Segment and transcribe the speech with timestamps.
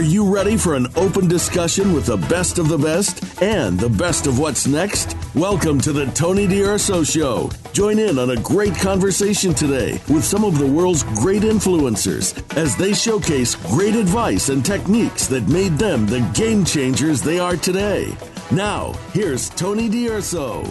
[0.00, 3.90] Are you ready for an open discussion with the best of the best and the
[3.90, 5.14] best of what's next?
[5.34, 7.50] Welcome to the Tony D'Urso Show.
[7.74, 12.74] Join in on a great conversation today with some of the world's great influencers as
[12.76, 18.16] they showcase great advice and techniques that made them the game changers they are today.
[18.50, 20.64] Now, here's Tony D'Urso.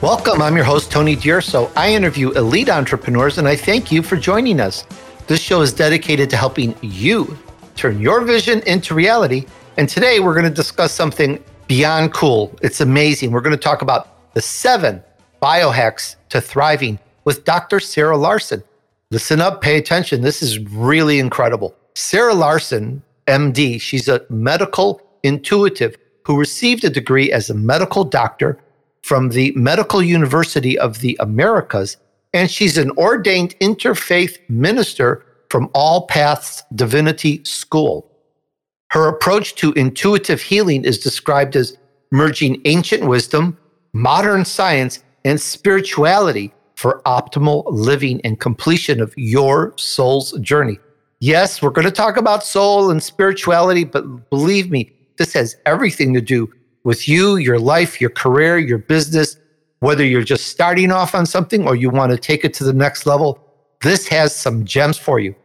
[0.00, 0.40] Welcome.
[0.40, 1.72] I'm your host, Tony D'Urso.
[1.74, 4.84] I interview elite entrepreneurs, and I thank you for joining us.
[5.26, 7.36] This show is dedicated to helping you
[7.74, 9.46] turn your vision into reality.
[9.76, 12.56] And today we're going to discuss something beyond cool.
[12.62, 13.30] It's amazing.
[13.30, 15.02] We're going to talk about the seven
[15.42, 17.80] biohacks to thriving with Dr.
[17.80, 18.62] Sarah Larsen.
[19.10, 20.22] Listen up, pay attention.
[20.22, 21.74] This is really incredible.
[21.94, 28.58] Sarah Larsen, MD, she's a medical intuitive who received a degree as a medical doctor
[29.02, 31.98] from the Medical University of the Americas,
[32.32, 35.24] and she's an ordained interfaith minister
[35.54, 38.10] from All Paths Divinity School.
[38.90, 41.78] Her approach to intuitive healing is described as
[42.10, 43.56] merging ancient wisdom,
[43.92, 50.76] modern science, and spirituality for optimal living and completion of your soul's journey.
[51.20, 56.12] Yes, we're going to talk about soul and spirituality, but believe me, this has everything
[56.14, 56.52] to do
[56.82, 59.36] with you, your life, your career, your business,
[59.78, 62.72] whether you're just starting off on something or you want to take it to the
[62.72, 63.38] next level.
[63.82, 65.36] This has some gems for you.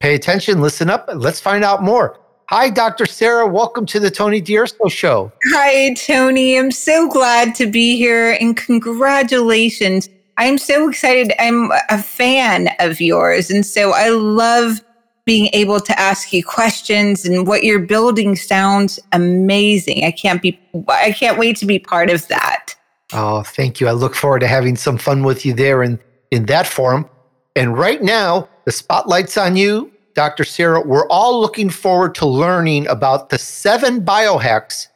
[0.00, 2.18] Pay attention, listen up, let's find out more.
[2.50, 3.06] Hi, Dr.
[3.06, 3.46] Sarah.
[3.46, 5.32] Welcome to the Tony D'Urso Show.
[5.52, 6.58] Hi, Tony.
[6.58, 10.10] I'm so glad to be here and congratulations.
[10.36, 11.32] I'm so excited.
[11.38, 13.50] I'm a fan of yours.
[13.50, 14.84] And so I love
[15.24, 20.04] being able to ask you questions and what you're building sounds amazing.
[20.04, 22.74] I can't be, I can't wait to be part of that.
[23.14, 23.88] Oh, thank you.
[23.88, 25.98] I look forward to having some fun with you there in,
[26.30, 27.08] in that forum.
[27.56, 29.90] And right now, the spotlight's on you.
[30.14, 30.44] Dr.
[30.44, 34.88] Sarah, we're all looking forward to learning about the seven biohacks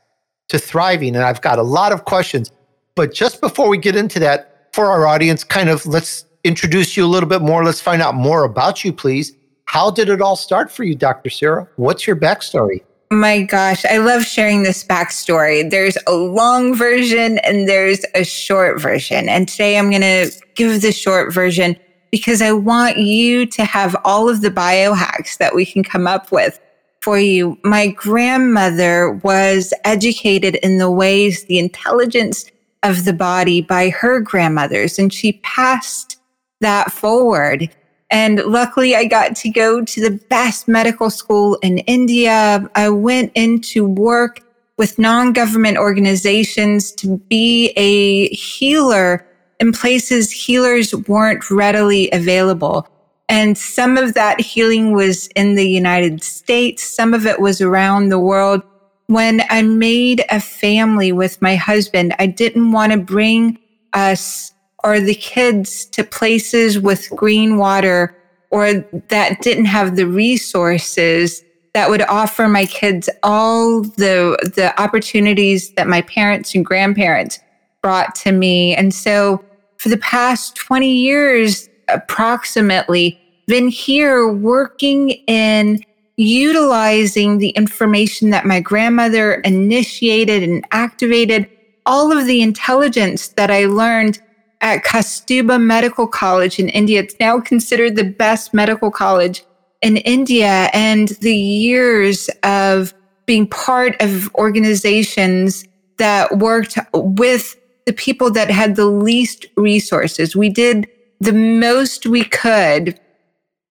[0.49, 1.17] to thriving.
[1.17, 2.51] And I've got a lot of questions.
[2.95, 7.05] But just before we get into that, for our audience, kind of let's introduce you
[7.05, 7.65] a little bit more.
[7.65, 9.33] Let's find out more about you, please.
[9.65, 11.31] How did it all start for you, Dr.
[11.31, 11.69] Sarah?
[11.77, 12.83] What's your backstory?
[13.11, 15.69] My gosh, I love sharing this backstory.
[15.69, 19.29] There's a long version and there's a short version.
[19.29, 21.77] And today I'm going to give the short version
[22.11, 26.33] because I want you to have all of the biohacks that we can come up
[26.33, 26.61] with
[27.01, 27.59] for you.
[27.65, 32.51] My grandmother was educated in the ways, the intelligence
[32.83, 36.19] of the body by her grandmothers, and she passed
[36.61, 37.69] that forward.
[38.11, 42.69] And luckily, I got to go to the best medical school in India.
[42.75, 44.41] I went into work
[44.79, 49.27] with non government organizations to be a healer
[49.61, 52.89] in places healers weren't readily available.
[53.29, 56.83] And some of that healing was in the United States.
[56.83, 58.63] Some of it was around the world.
[59.07, 63.59] When I made a family with my husband, I didn't want to bring
[63.93, 64.53] us
[64.85, 68.17] or the kids to places with green water
[68.51, 68.75] or
[69.09, 71.43] that didn't have the resources
[71.75, 77.41] that would offer my kids all the the opportunities that my parents and grandparents
[77.83, 78.75] brought to me.
[78.75, 79.45] And so
[79.79, 85.83] for the past 20 years, approximately, been here working in
[86.17, 91.49] utilizing the information that my grandmother initiated and activated,
[91.87, 94.21] all of the intelligence that I learned
[94.61, 97.01] at Kasturba Medical College in India.
[97.01, 99.45] It's now considered the best medical college
[99.81, 102.93] in India, and the years of
[103.27, 105.65] being part of organizations
[105.99, 107.55] that worked with
[107.89, 110.37] the people that had the least resources.
[110.37, 110.87] We did
[111.21, 113.01] the most we could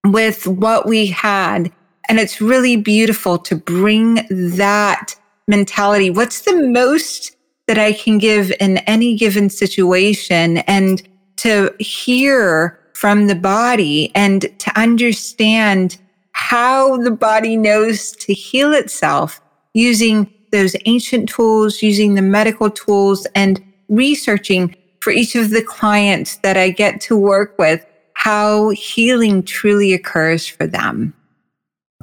[0.04, 1.70] with what we had.
[2.08, 5.14] And it's really beautiful to bring that
[5.46, 6.10] mentality.
[6.10, 7.36] What's the most
[7.68, 11.00] that I can give in any given situation and
[11.36, 15.96] to hear from the body and to understand
[16.32, 19.40] how the body knows to heal itself
[19.74, 26.36] using those ancient tools, using the medical tools and researching for each of the clients
[26.36, 31.14] that I get to work with how healing truly occurs for them.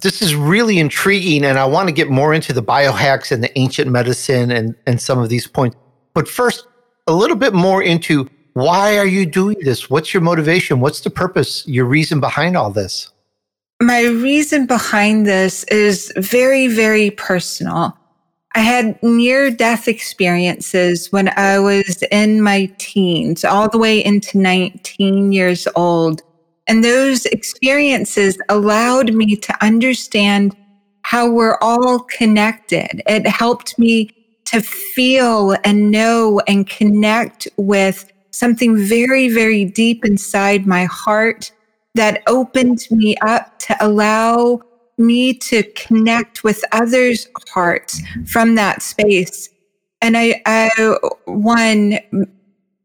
[0.02, 3.58] This is really intriguing, and I want to get more into the biohacks and the
[3.58, 5.78] ancient medicine and, and some of these points.
[6.14, 6.68] But first,
[7.08, 9.90] a little bit more into why are you doing this?
[9.90, 10.80] What's your motivation?
[10.80, 13.12] What's the purpose, your reason behind all this?
[13.82, 17.98] My reason behind this is very, very personal.
[18.56, 24.38] I had near death experiences when I was in my teens, all the way into
[24.38, 26.22] 19 years old.
[26.66, 30.56] And those experiences allowed me to understand
[31.02, 33.02] how we're all connected.
[33.06, 34.10] It helped me
[34.46, 41.52] to feel and know and connect with something very, very deep inside my heart
[41.96, 44.62] that opened me up to allow
[44.98, 48.24] me to connect with others' hearts mm-hmm.
[48.24, 49.50] from that space.
[50.02, 52.00] And I, I one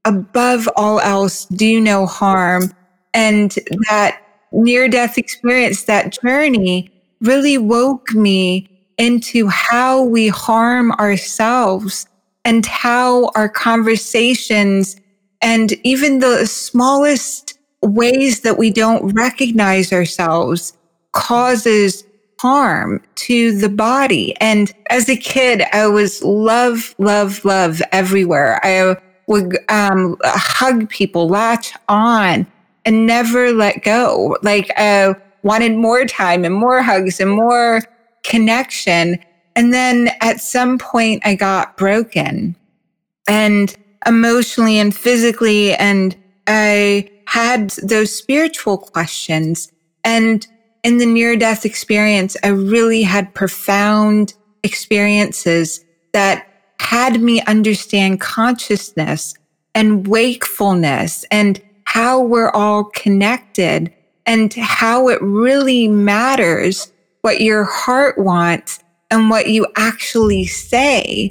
[0.04, 2.72] above all else, do no harm.
[3.12, 3.52] And
[3.88, 4.22] that
[4.52, 6.90] near death experience, that journey
[7.20, 8.66] really woke me
[8.98, 12.06] into how we harm ourselves
[12.44, 14.96] and how our conversations
[15.42, 20.76] and even the smallest ways that we don't recognize ourselves
[21.12, 22.04] causes
[22.40, 24.34] harm to the body.
[24.40, 28.60] And as a kid, I was love, love, love everywhere.
[28.64, 28.96] I
[29.26, 32.46] would um, hug people, latch on,
[32.84, 34.36] and never let go.
[34.42, 37.82] Like I wanted more time and more hugs and more
[38.22, 39.18] connection.
[39.54, 42.56] And then at some point, I got broken
[43.28, 45.74] and emotionally and physically.
[45.74, 46.16] And
[46.46, 49.70] I had those spiritual questions.
[50.04, 50.46] And
[50.82, 56.46] in the near death experience, I really had profound experiences that
[56.78, 59.34] had me understand consciousness
[59.74, 63.92] and wakefulness and how we're all connected
[64.26, 66.92] and how it really matters
[67.22, 71.30] what your heart wants and what you actually say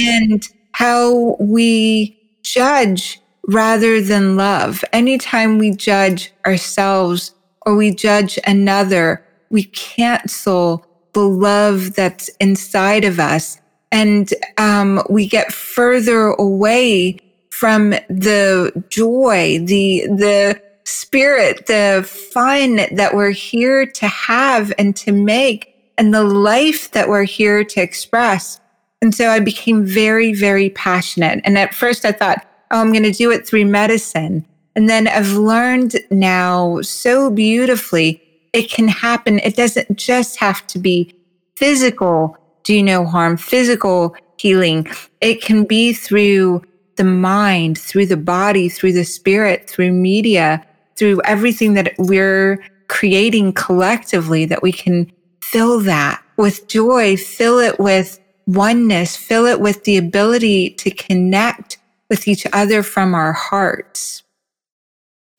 [0.00, 4.84] and how we judge rather than love.
[4.92, 7.34] Anytime we judge ourselves
[7.66, 13.60] or we judge another, we cancel the love that's inside of us.
[13.90, 17.18] And um, we get further away
[17.50, 25.12] from the joy, the, the spirit, the fun that we're here to have and to
[25.12, 25.68] make
[25.98, 28.58] and the life that we're here to express.
[29.02, 31.40] And so I became very, very passionate.
[31.44, 34.46] And at first I thought, oh, I'm going to do it through medicine.
[34.74, 38.22] And then I've learned now so beautifully
[38.52, 39.38] it can happen.
[39.38, 41.14] It doesn't just have to be
[41.56, 44.86] physical, do no harm, physical healing.
[45.20, 46.62] It can be through
[46.96, 50.66] the mind, through the body, through the spirit, through media,
[50.96, 55.10] through everything that we're creating collectively, that we can
[55.40, 61.78] fill that with joy, fill it with oneness, fill it with the ability to connect
[62.10, 64.21] with each other from our hearts.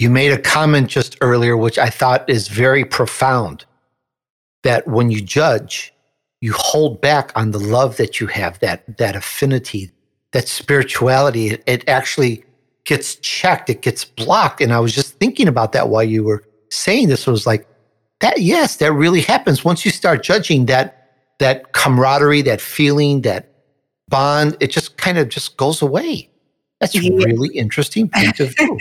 [0.03, 3.63] You made a comment just earlier, which I thought is very profound
[4.63, 5.93] that when you judge,
[6.41, 9.91] you hold back on the love that you have, that, that affinity,
[10.33, 11.51] that spirituality.
[11.51, 12.43] It, it actually
[12.83, 14.59] gets checked, it gets blocked.
[14.59, 17.25] And I was just thinking about that while you were saying this.
[17.25, 17.65] I was like,
[18.19, 19.63] that, yes, that really happens.
[19.63, 23.53] Once you start judging that, that camaraderie, that feeling, that
[24.09, 26.29] bond, it just kind of just goes away.
[26.81, 27.09] That's yeah.
[27.09, 28.77] really interesting point of view.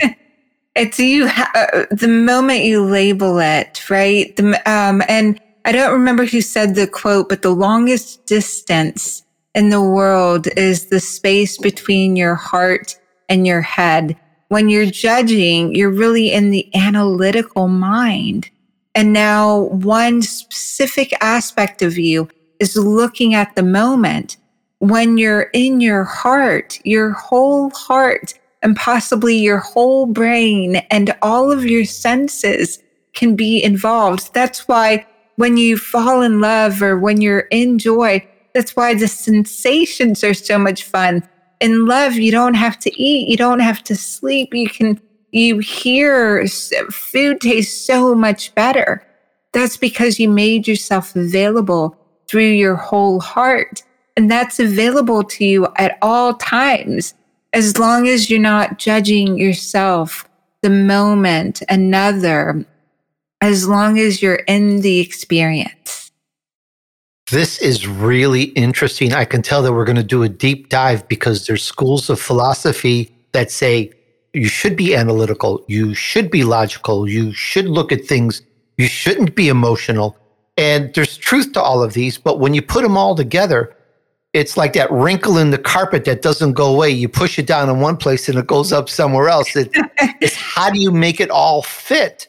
[0.75, 4.35] It's you, ha- uh, the moment you label it, right?
[4.35, 9.23] The, um, and I don't remember who said the quote, but the longest distance
[9.55, 12.97] in the world is the space between your heart
[13.29, 14.17] and your head.
[14.49, 18.49] When you're judging, you're really in the analytical mind.
[18.95, 24.37] And now one specific aspect of you is looking at the moment.
[24.79, 31.51] When you're in your heart, your whole heart and possibly your whole brain and all
[31.51, 32.79] of your senses
[33.13, 34.33] can be involved.
[34.33, 35.05] That's why
[35.35, 40.33] when you fall in love or when you're in joy, that's why the sensations are
[40.33, 41.27] so much fun
[41.63, 44.53] in love, you don't have to eat, you don't have to sleep.
[44.53, 44.99] You can,
[45.31, 46.45] you hear
[46.91, 49.07] food tastes so much better.
[49.53, 53.81] That's because you made yourself available through your whole heart.
[54.17, 57.13] And that's available to you at all times,
[57.53, 60.27] as long as you're not judging yourself,
[60.61, 62.65] the moment, another,
[63.41, 66.11] as long as you're in the experience.
[67.31, 69.13] This is really interesting.
[69.13, 72.19] I can tell that we're going to do a deep dive because there's schools of
[72.19, 73.91] philosophy that say
[74.33, 78.41] you should be analytical, you should be logical, you should look at things,
[78.77, 80.17] you shouldn't be emotional.
[80.57, 83.75] And there's truth to all of these, but when you put them all together,
[84.33, 86.89] it's like that wrinkle in the carpet that doesn't go away.
[86.89, 89.55] You push it down in one place and it goes up somewhere else.
[89.55, 89.69] It,
[90.21, 92.27] it's how do you make it all fit?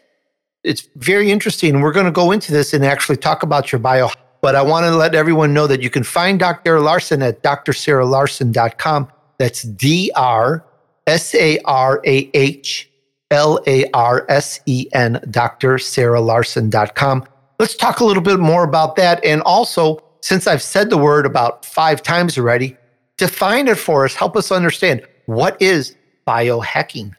[0.62, 1.80] It's very interesting.
[1.80, 4.10] We're going to go into this and actually talk about your bio
[4.44, 6.78] but I want to let everyone know that you can find Dr.
[6.78, 9.08] Larsen at drsarahlarsen.com.
[9.38, 10.62] That's D R
[11.06, 12.90] S A R A H
[13.30, 17.24] L A R S E N, drsarahlarsen.com.
[17.58, 19.24] let's talk a little bit more about that.
[19.24, 22.78] And also, since I've said the word about five times already,
[23.18, 24.14] define it for us.
[24.14, 25.94] Help us understand what is
[26.26, 27.12] biohacking.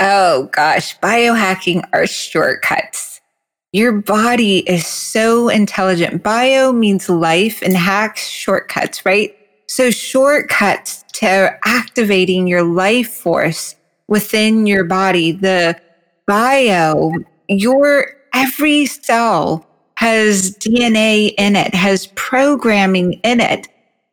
[0.00, 3.20] Oh gosh, biohacking are shortcuts.
[3.72, 6.22] Your body is so intelligent.
[6.22, 9.36] Bio means life and hacks shortcuts, right?
[9.66, 13.76] So shortcuts to activating your life force
[14.06, 15.78] within your body, the
[16.26, 17.12] bio,
[17.46, 19.67] your every cell
[19.98, 23.66] has DNA in it, has programming in it.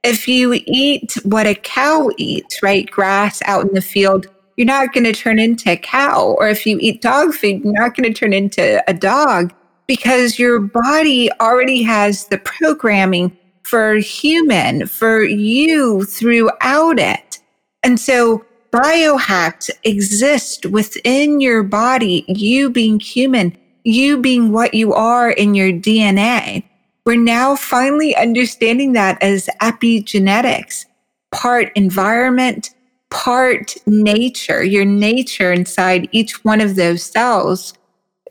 [0.04, 2.90] If you eat what a cow eats, right?
[2.90, 4.26] Grass out in the field,
[4.58, 6.36] you're not going to turn into a cow.
[6.40, 9.54] Or if you eat dog food, you're not going to turn into a dog
[9.86, 17.38] because your body already has the programming for human, for you throughout it.
[17.84, 25.30] And so biohacks exist within your body, you being human, you being what you are
[25.30, 26.64] in your DNA.
[27.06, 30.86] We're now finally understanding that as epigenetics,
[31.32, 32.72] part environment,
[33.12, 37.76] part nature, your nature inside each one of those cells,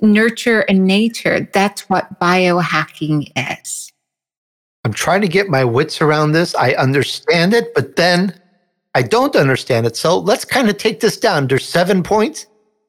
[0.00, 1.48] nurture and nature.
[1.52, 3.92] That's what biohacking is.
[4.84, 6.54] I'm trying to get my wits around this.
[6.56, 8.38] I understand it, but then
[8.96, 9.96] I don't understand it.
[9.96, 11.46] So let's kind of take this down.
[11.46, 12.46] There's seven points.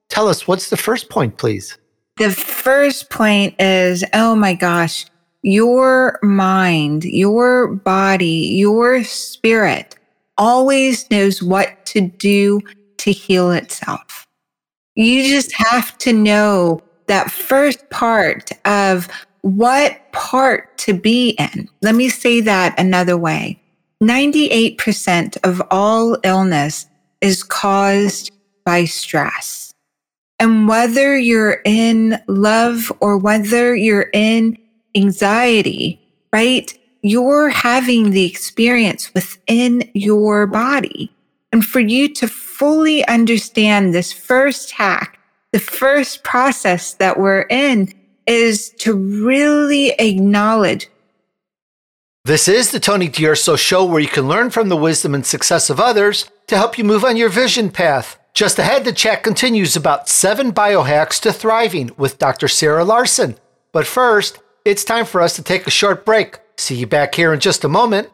[0.09, 1.77] Tell us what's the first point, please.
[2.17, 5.05] The first point is oh my gosh,
[5.41, 9.95] your mind, your body, your spirit
[10.37, 12.61] always knows what to do
[12.97, 14.25] to heal itself.
[14.95, 19.09] You just have to know that first part of
[19.41, 21.69] what part to be in.
[21.81, 23.61] Let me say that another way
[24.01, 26.87] 98% of all illness
[27.21, 28.31] is caused
[28.63, 29.64] by stress.
[30.39, 34.57] And whether you're in love or whether you're in
[34.95, 36.01] anxiety,
[36.33, 36.77] right?
[37.01, 41.11] You're having the experience within your body.
[41.51, 45.17] And for you to fully understand this first hack,
[45.53, 47.93] the first process that we're in
[48.27, 50.89] is to really acknowledge.
[52.25, 55.69] This is the Tony D'Urso Show, where you can learn from the wisdom and success
[55.69, 58.17] of others to help you move on your vision path.
[58.35, 62.49] Just ahead, the chat continues about seven biohacks to thriving with Dr.
[62.49, 63.37] Sarah Larsen.
[63.71, 66.39] But first, it's time for us to take a short break.
[66.57, 68.09] See you back here in just a moment.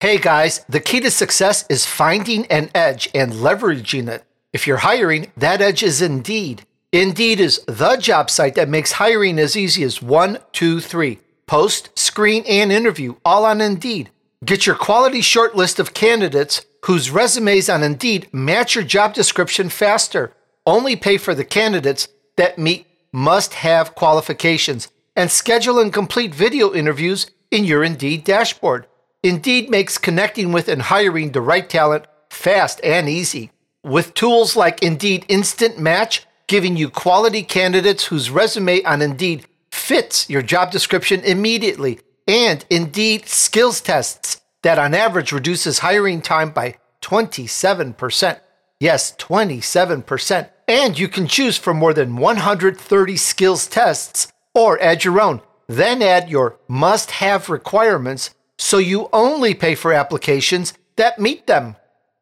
[0.00, 4.22] Hey guys, the key to success is finding an edge and leveraging it.
[4.52, 6.64] If you're hiring, that edge is Indeed.
[6.92, 11.18] Indeed is the job site that makes hiring as easy as one, two, three.
[11.50, 14.10] Post, screen, and interview all on Indeed.
[14.44, 19.68] Get your quality short list of candidates whose resumes on Indeed match your job description
[19.68, 20.32] faster.
[20.64, 26.72] Only pay for the candidates that meet must have qualifications and schedule and complete video
[26.72, 28.86] interviews in your Indeed dashboard.
[29.24, 33.50] Indeed makes connecting with and hiring the right talent fast and easy.
[33.82, 39.46] With tools like Indeed Instant Match, giving you quality candidates whose resume on Indeed
[39.90, 46.50] fits your job description immediately, and Indeed skills tests that on average reduces hiring time
[46.50, 48.38] by 27%.
[48.78, 50.48] Yes, 27%.
[50.68, 55.42] And you can choose from more than 130 skills tests or add your own.
[55.66, 61.74] Then add your must have requirements so you only pay for applications that meet them.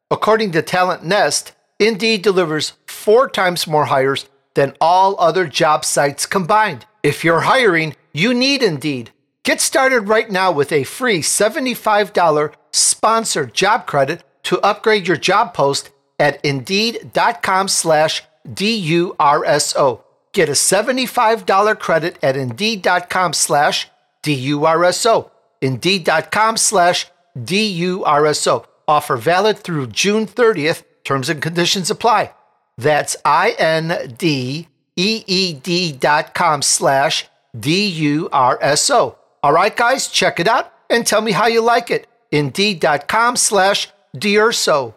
[0.09, 6.87] According to TalentNest, Indeed delivers four times more hires than all other job sites combined.
[7.03, 9.11] If you're hiring, you need Indeed.
[9.43, 15.53] Get started right now with a free $75 sponsored job credit to upgrade your job
[15.53, 15.89] post
[16.19, 20.03] at indeed.com slash D-U-R-S-O.
[20.33, 23.87] Get a $75 credit at indeed.com slash
[24.21, 27.07] D-U-R-S-O indeed.com slash
[27.41, 28.65] D-U-R-S-O.
[28.87, 30.83] Offer valid through June 30th.
[31.03, 32.33] Terms and conditions apply.
[32.77, 34.67] That's I-N-D-E-E-D
[35.99, 37.25] dot com slash
[37.57, 39.17] D-U-R-S-O.
[39.41, 42.07] All right, guys, check it out and tell me how you like it.
[42.31, 43.87] Indeed.com slash
[44.17, 44.95] D'Urso.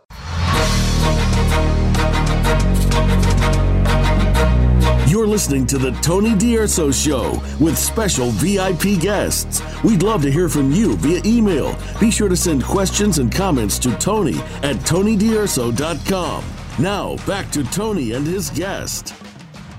[5.06, 9.62] You're listening to the Tony D'Urso Show with special VIP guests.
[9.84, 11.76] We'd love to hear from you via email.
[12.00, 16.44] Be sure to send questions and comments to Tony at TonyDurso.com.
[16.78, 19.14] Now, back to Tony and his guest.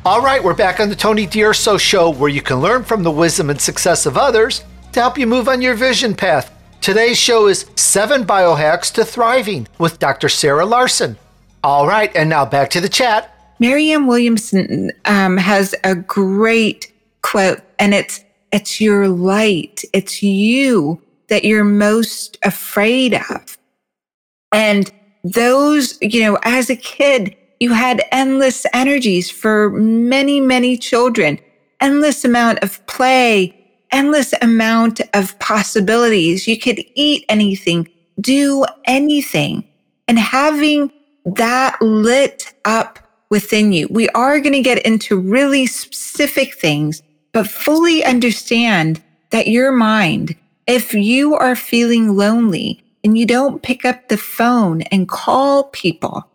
[0.06, 3.12] All right, we're back on the Tony D'Urso Show where you can learn from the
[3.12, 6.54] wisdom and success of others to help you move on your vision path.
[6.82, 10.28] Today's show is Seven Biohacks to Thriving with Dr.
[10.28, 11.16] Sarah Larsen.
[11.64, 13.34] All right, and now back to the chat.
[13.60, 16.92] Marianne Williamson um, has a great
[17.22, 23.58] quote, and it's it's your light, it's you that you're most afraid of.
[24.52, 24.92] And
[25.24, 31.40] those, you know, as a kid, you had endless energies for many, many children,
[31.80, 33.56] endless amount of play,
[33.90, 36.46] endless amount of possibilities.
[36.46, 37.88] You could eat anything,
[38.20, 39.64] do anything.
[40.10, 40.92] And having
[41.26, 47.02] that lit up within you, we are going to get into really specific things,
[47.32, 50.36] but fully understand that your mind,
[50.68, 56.28] if you are feeling lonely and you don't pick up the phone and call people,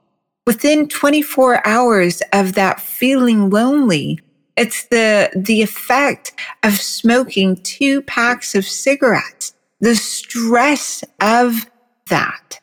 [0.49, 4.19] within 24 hours of that feeling lonely,
[4.57, 11.67] it's the, the effect of smoking two packs of cigarettes, the stress of
[12.09, 12.61] that.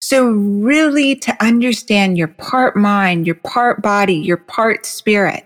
[0.00, 5.44] So really to understand your part mind, your part body, your part spirit.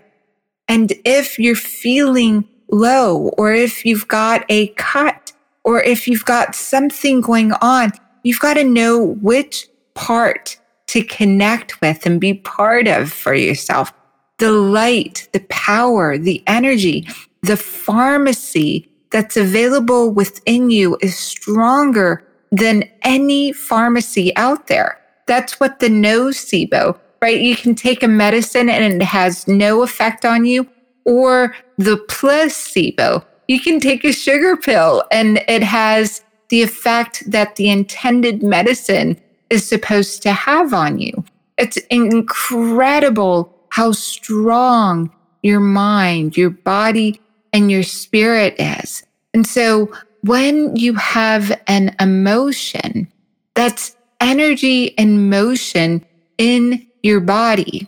[0.69, 5.33] And if you're feeling low or if you've got a cut
[5.65, 7.91] or if you've got something going on,
[8.23, 10.57] you've got to know which part
[10.93, 13.91] to connect with and be part of for yourself
[14.37, 17.07] the light, the power, the energy,
[17.41, 24.99] the pharmacy that's available within you is stronger than any pharmacy out there.
[25.25, 27.41] That's what the nocebo, right?
[27.41, 30.67] You can take a medicine and it has no effect on you,
[31.05, 33.25] or the placebo.
[33.47, 39.19] You can take a sugar pill and it has the effect that the intended medicine
[39.53, 41.23] is supposed to have on you.
[41.57, 47.21] It's incredible how strong your mind, your body,
[47.53, 49.03] and your spirit is.
[49.33, 53.07] And so when you have an emotion
[53.53, 56.03] that's energy and motion
[56.37, 57.87] in your body,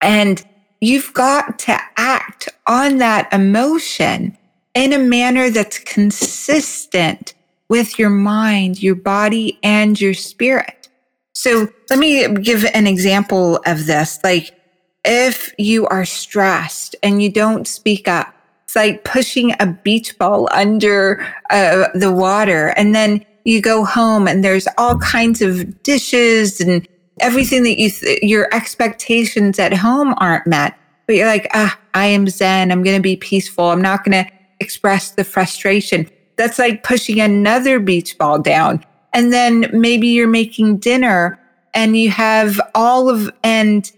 [0.00, 0.44] and
[0.80, 4.36] you've got to act on that emotion
[4.74, 7.33] in a manner that's consistent
[7.68, 10.88] with your mind, your body, and your spirit.
[11.32, 14.18] So let me give an example of this.
[14.22, 14.58] Like
[15.04, 20.48] if you are stressed and you don't speak up, it's like pushing a beach ball
[20.52, 22.68] under uh, the water.
[22.76, 26.86] And then you go home and there's all kinds of dishes and
[27.20, 30.78] everything that you, th- your expectations at home aren't met.
[31.06, 32.72] But you're like, ah, I am Zen.
[32.72, 33.66] I'm going to be peaceful.
[33.66, 36.08] I'm not going to express the frustration.
[36.36, 38.84] That's like pushing another beach ball down.
[39.12, 41.38] And then maybe you're making dinner
[41.72, 43.90] and you have all of, and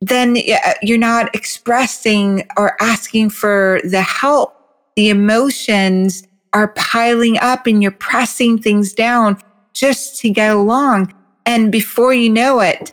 [0.00, 0.36] then
[0.82, 4.56] you're not expressing or asking for the help.
[4.96, 9.38] The emotions are piling up and you're pressing things down
[9.72, 11.14] just to get along.
[11.46, 12.92] And before you know it,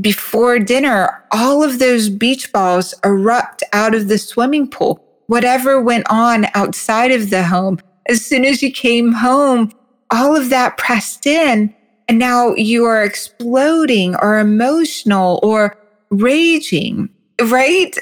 [0.00, 5.04] before dinner, all of those beach balls erupt out of the swimming pool.
[5.26, 9.72] Whatever went on outside of the home, as soon as you came home,
[10.10, 11.74] all of that pressed in.
[12.08, 15.76] And now you are exploding or emotional or
[16.10, 17.08] raging,
[17.40, 17.96] right?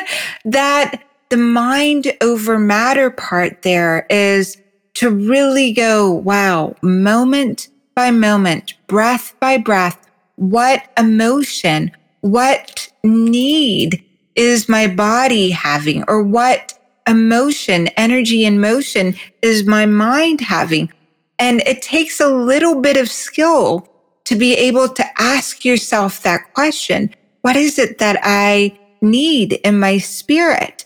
[0.44, 4.56] that the mind over matter part there is
[4.94, 11.90] to really go, wow, moment by moment, breath by breath, what emotion,
[12.20, 14.04] what need
[14.36, 16.77] is my body having or what
[17.08, 20.92] emotion, energy and motion is my mind having?
[21.38, 23.88] And it takes a little bit of skill
[24.24, 29.78] to be able to ask yourself that question what is it that I need in
[29.78, 30.84] my spirit?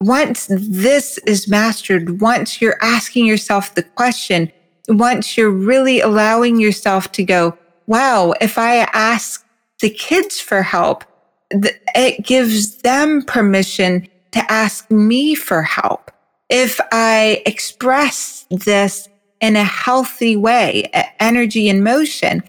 [0.00, 4.52] Once this is mastered, once you're asking yourself the question,
[4.88, 9.44] once you're really allowing yourself to go, wow, if I ask
[9.80, 11.04] the kids for help,
[11.50, 16.10] it gives them permission to ask me for help.
[16.48, 19.08] If I express this
[19.40, 22.42] in a healthy way, energy and motion,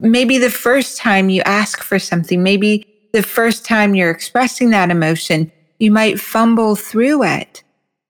[0.00, 4.90] maybe the first time you ask for something, maybe the first time you're expressing that
[4.90, 7.62] emotion, you might fumble through it.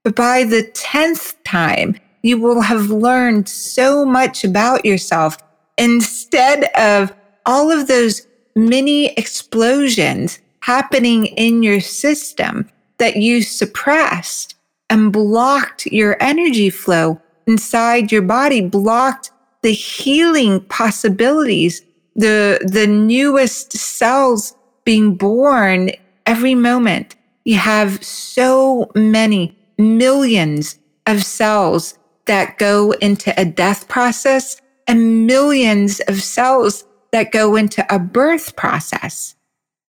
[0.05, 5.37] But by the 10th time, you will have learned so much about yourself
[5.77, 7.15] instead of
[7.47, 14.55] all of those mini explosions happening in your system that you suppressed
[14.91, 19.31] and blocked your energy flow inside your body, blocked
[19.63, 21.83] the healing possibilities,
[22.15, 25.91] the, the newest cells being born
[26.27, 27.17] every moment.
[27.45, 36.01] You have so many millions of cells that go into a death process and millions
[36.01, 39.35] of cells that go into a birth process.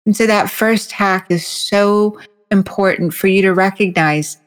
[0.05, 2.19] And so that first hack is so
[2.51, 4.37] important for you to recognize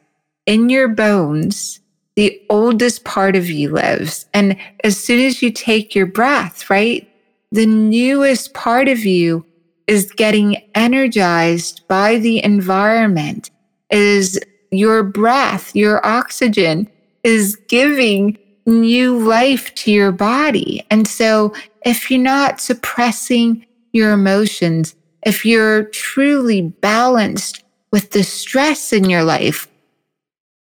[0.45, 1.79] in your bones,
[2.15, 4.25] the oldest part of you lives.
[4.33, 7.07] And as soon as you take your breath, right,
[7.51, 9.45] the newest part of you
[9.87, 13.51] is getting energized by the environment,
[13.89, 14.39] is
[14.71, 16.89] your breath, your oxygen
[17.23, 20.85] is giving new life to your body.
[20.89, 21.53] And so
[21.85, 27.60] if you're not suppressing your emotions, if you're truly balanced
[27.91, 29.67] with the stress in your life,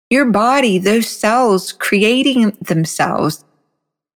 [0.08, 3.44] your body, those cells creating themselves,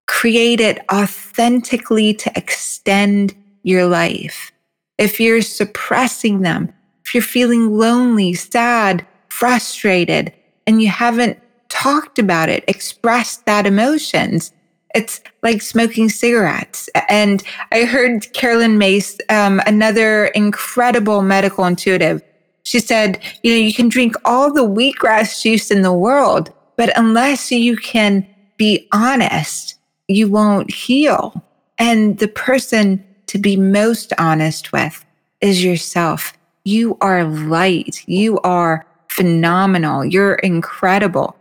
[0.07, 4.51] created authentically to extend your life.
[4.97, 10.33] If you're suppressing them, if you're feeling lonely, sad, frustrated,
[10.67, 11.39] and you haven't
[11.69, 14.51] talked about it, expressed that emotions,
[14.95, 16.89] it's like smoking cigarettes.
[17.09, 22.21] And I heard Caroline Myss, um, another incredible medical intuitive,
[22.65, 26.91] she said, you know, you can drink all the wheatgrass juice in the world, but
[26.97, 29.75] unless you can be honest,
[30.07, 31.43] you won't heal.
[31.77, 35.05] And the person to be most honest with
[35.41, 36.33] is yourself.
[36.63, 38.03] You are light.
[38.07, 40.03] You are phenomenal.
[40.03, 41.35] You're incredible.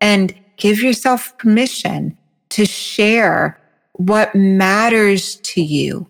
[0.00, 2.16] And give yourself permission
[2.50, 3.60] to share
[3.92, 6.09] what matters to you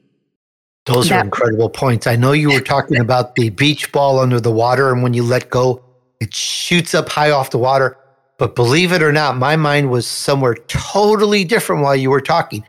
[0.93, 2.07] those that, are incredible points.
[2.07, 5.23] I know you were talking about the beach ball under the water, and when you
[5.23, 5.83] let go,
[6.21, 7.97] it shoots up high off the water.
[8.39, 12.65] But believe it or not, my mind was somewhere totally different while you were talking.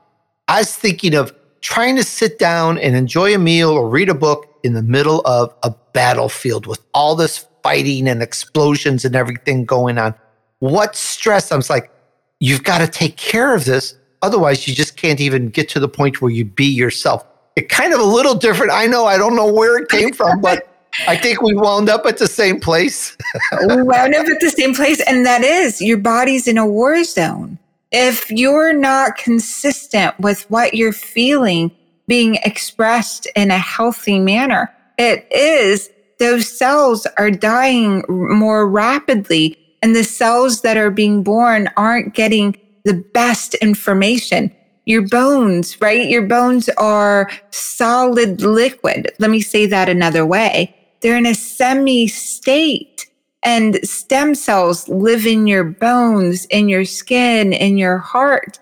[0.48, 4.14] I was thinking of trying to sit down and enjoy a meal or read a
[4.14, 9.66] book in the middle of a battlefield with all this fighting and explosions and everything
[9.66, 10.14] going on.
[10.60, 11.52] What stress?
[11.52, 11.92] I was like,
[12.40, 13.96] you've got to take care of this.
[14.22, 17.94] Otherwise, you just can't even get to the point where you be yourself it kind
[17.94, 18.72] of a little different.
[18.72, 20.68] I know I don't know where it came from, but
[21.08, 23.16] I think we wound up at the same place.
[23.68, 27.04] we wound up at the same place, and that is your body's in a war
[27.04, 27.58] zone.
[27.92, 31.72] If you're not consistent with what you're feeling
[32.08, 39.96] being expressed in a healthy manner, it is those cells are dying more rapidly, and
[39.96, 44.56] the cells that are being born aren't getting the best information
[44.92, 46.10] your bones, right?
[46.10, 49.12] Your bones are solid liquid.
[49.20, 50.76] Let me say that another way.
[51.00, 53.08] They're in a semi state
[53.44, 58.60] and stem cells live in your bones, in your skin, in your heart.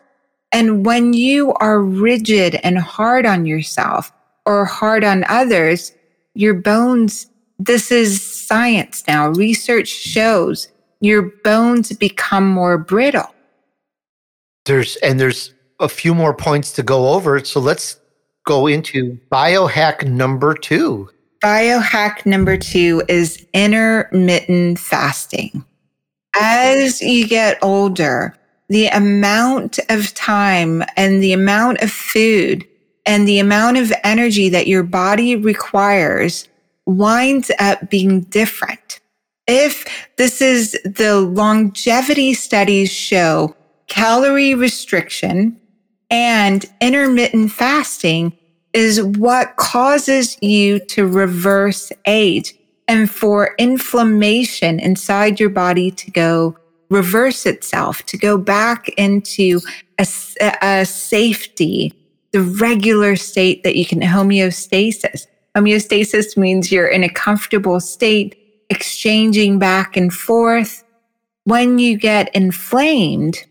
[0.52, 4.12] And when you are rigid and hard on yourself
[4.46, 5.94] or hard on others,
[6.34, 9.30] your bones, this is science now.
[9.30, 10.70] Research shows
[11.02, 13.34] your bones become more brittle.
[14.66, 17.44] There's, and there's a few more points to go over.
[17.44, 18.00] So let's
[18.46, 21.10] go into biohack number two.
[21.44, 25.64] Biohack number two is intermittent fasting.
[26.36, 28.36] As you get older,
[28.68, 32.68] the amount of time and the amount of food
[33.06, 36.48] and the amount of energy that your body requires
[36.86, 39.00] winds up being different.
[39.48, 39.86] If
[40.18, 43.56] this is the longevity studies show
[43.88, 45.59] calorie restriction
[46.10, 48.38] and intermittent fasting
[48.74, 52.54] is what causes you to reverse age
[52.88, 56.58] and for inflammation inside your body to go
[56.90, 59.60] reverse itself, to go back into
[60.00, 60.08] a,
[60.62, 61.94] a safety,
[62.32, 65.28] the regular state that you can homeostasis.
[65.56, 68.36] Homeostasis means you're in a comfortable state,
[68.70, 70.84] exchanging back and forth.
[71.44, 73.46] When you get inflamed,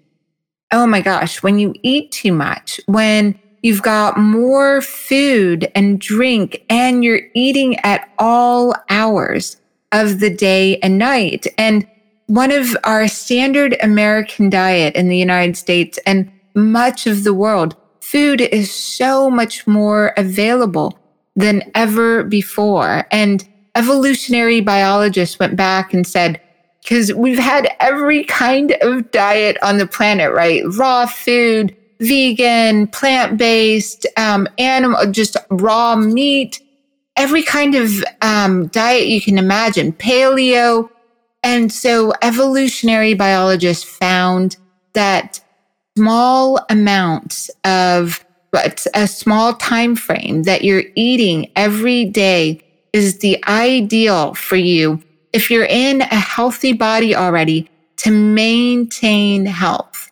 [0.72, 6.64] oh my gosh, when you eat too much, when you've got more food and drink
[6.68, 9.56] and you're eating at all hours
[9.92, 11.46] of the day and night.
[11.56, 11.86] And
[12.26, 17.74] one of our standard American diet in the United States and much of the world,
[18.00, 20.98] food is so much more available
[21.36, 23.06] than ever before.
[23.10, 26.40] And evolutionary biologists went back and said,
[26.88, 30.62] because we've had every kind of diet on the planet, right?
[30.78, 36.62] Raw food, vegan, plant based, um, animal, just raw meat,
[37.14, 40.88] every kind of um, diet you can imagine, paleo.
[41.42, 44.56] And so evolutionary biologists found
[44.94, 45.40] that
[45.94, 52.62] small amounts of but a small time frame that you're eating every day
[52.94, 60.10] is the ideal for you if you're in a healthy body already, to maintain health.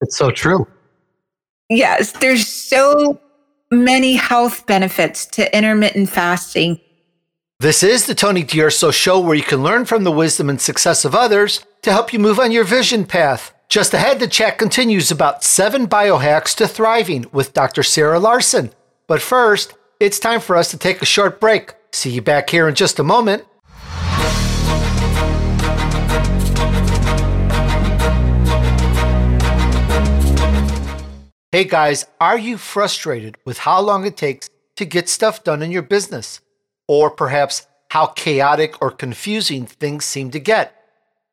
[0.00, 0.66] It's so true.
[1.68, 3.20] Yes, there's so
[3.70, 6.80] many health benefits to intermittent fasting.
[7.60, 11.04] This is the Tony D'Urso Show, where you can learn from the wisdom and success
[11.04, 13.54] of others to help you move on your vision path.
[13.68, 17.82] Just ahead, the chat continues about seven biohacks to thriving with Dr.
[17.82, 18.70] Sarah Larsen.
[19.06, 21.74] But first, it's time for us to take a short break.
[21.92, 23.44] See you back here in just a moment.
[31.54, 35.70] Hey guys, are you frustrated with how long it takes to get stuff done in
[35.70, 36.40] your business?
[36.88, 40.74] Or perhaps how chaotic or confusing things seem to get?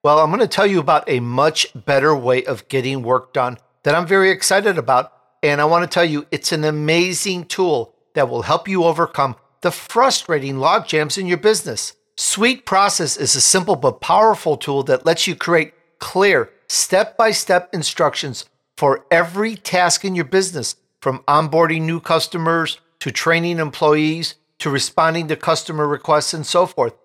[0.04, 3.58] Well, I'm going to tell you about a much better way of getting work done
[3.82, 5.12] that I'm very excited about.
[5.42, 9.38] And I want to tell you it's an amazing tool that will help you overcome
[9.62, 11.96] the frustrating log jams in your business.
[12.16, 17.74] SweetProcess is a simple but powerful tool that lets you create clear, step by step
[17.74, 18.46] instructions
[18.82, 25.28] for every task in your business, from onboarding new customers to training employees to responding
[25.28, 26.96] to customer requests and so forth.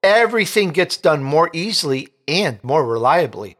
[0.00, 3.56] Everything gets done more easily and more reliably.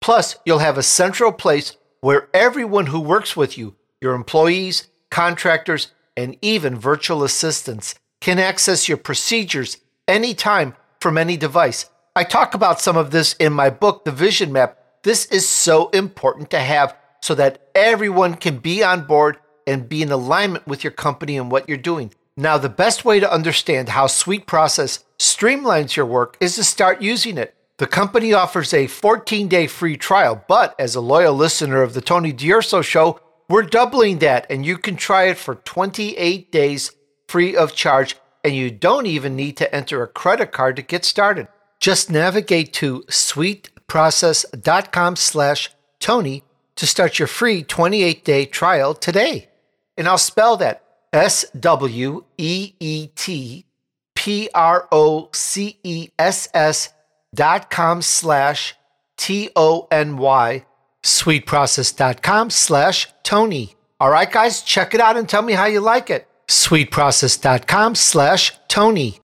[0.00, 5.88] Plus, you'll have a central place where everyone who works with you, your employees, contractors,
[6.16, 11.90] and even virtual assistants, can access your procedures anytime from any device.
[12.14, 14.78] I talk about some of this in my book, The Vision Map.
[15.02, 20.02] This is so important to have so that everyone can be on board and be
[20.02, 22.12] in alignment with your company and what you're doing.
[22.36, 27.36] Now, the best way to understand how SweetProcess streamlines your work is to start using
[27.36, 27.54] it.
[27.78, 32.00] The company offers a 14 day free trial, but as a loyal listener of the
[32.00, 36.92] Tony D'Urso show, we're doubling that and you can try it for 28 days
[37.28, 41.04] free of charge and you don't even need to enter a credit card to get
[41.04, 41.48] started.
[41.80, 46.44] Just navigate to sweetprocess.com slash Tony
[46.78, 49.48] to start your free 28 day trial today.
[49.96, 53.66] And I'll spell that S W E E T
[54.14, 56.92] P R O C E S S
[57.34, 58.74] dot com slash
[59.16, 60.64] T O N Y,
[61.02, 63.74] sweetprocess.com slash Tony.
[64.00, 66.28] All right, guys, check it out and tell me how you like it.
[66.46, 69.18] Sweetprocess.com slash Tony.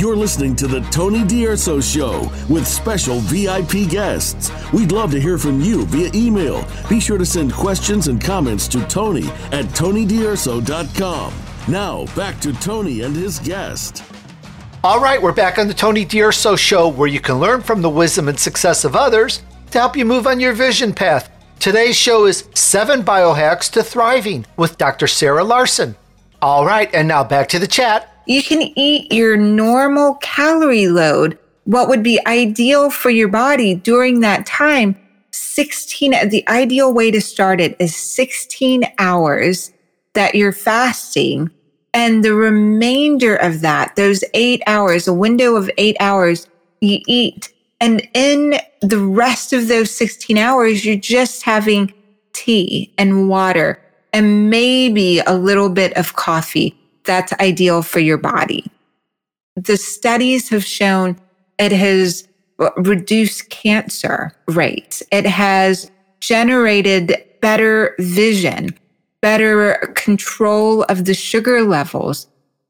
[0.00, 4.50] You're listening to the Tony D'Urso Show with special VIP guests.
[4.72, 6.66] We'd love to hear from you via email.
[6.88, 11.34] Be sure to send questions and comments to Tony at TonyDurso.com.
[11.68, 14.02] Now, back to Tony and his guest.
[14.82, 17.90] All right, we're back on the Tony D'Urso Show where you can learn from the
[17.90, 21.30] wisdom and success of others to help you move on your vision path.
[21.58, 25.06] Today's show is Seven Biohacks to Thriving with Dr.
[25.06, 25.94] Sarah Larsen.
[26.40, 31.36] All right, and now back to the chat you can eat your normal calorie load,
[31.64, 34.94] what would be ideal for your body during that time.
[35.32, 39.72] 16, the ideal way to start it is 16 hours
[40.12, 41.50] that you're fasting.
[41.92, 46.46] And the remainder of that, those eight hours, a window of eight hours,
[46.80, 47.52] you eat.
[47.80, 51.92] And in the rest of those 16 hours, you're just having
[52.32, 56.79] tea and water and maybe a little bit of coffee
[57.10, 58.70] that's ideal for your body.
[59.56, 61.18] The studies have shown
[61.58, 62.28] it has
[62.76, 65.02] reduced cancer rates.
[65.10, 68.78] It has generated better vision,
[69.22, 72.28] better control of the sugar levels,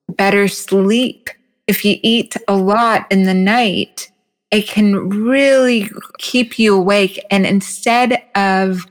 [0.09, 1.29] better sleep.
[1.67, 4.11] If you eat a lot in the night,
[4.51, 7.23] it can really keep you awake.
[7.31, 8.87] And instead of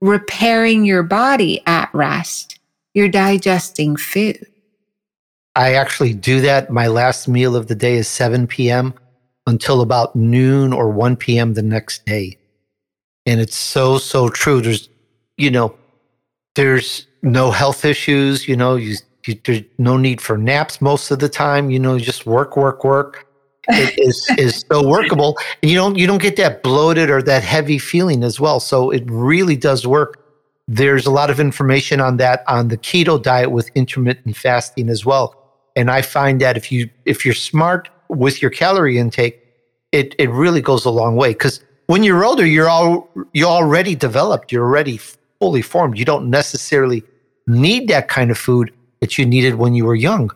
[0.00, 2.60] repairing your body at rest,
[2.94, 4.46] you're digesting food.
[5.54, 6.70] I actually do that.
[6.70, 8.94] My last meal of the day is 7 p.m.
[9.46, 11.54] until about noon or 1 p.m.
[11.54, 12.38] the next day.
[13.26, 14.62] And it's so, so true.
[14.62, 14.88] There's,
[15.36, 15.74] you know,
[16.54, 21.18] there's no health issues, you know, you, you, there's no need for naps most of
[21.18, 23.26] the time, you know, you just work, work, work.
[23.68, 25.38] It is is so workable.
[25.62, 28.58] And you don't you don't get that bloated or that heavy feeling as well.
[28.58, 30.18] So it really does work.
[30.66, 35.06] There's a lot of information on that on the keto diet with intermittent fasting as
[35.06, 35.41] well
[35.76, 39.42] and I find that if you if you're smart with your calorie intake,
[39.92, 41.30] it it really goes a long way.
[41.30, 44.52] Because when you're older, you're all you're already developed.
[44.52, 44.98] You're already
[45.40, 45.98] fully formed.
[45.98, 47.02] You don't necessarily
[47.46, 50.30] need that kind of food that you needed when you were young.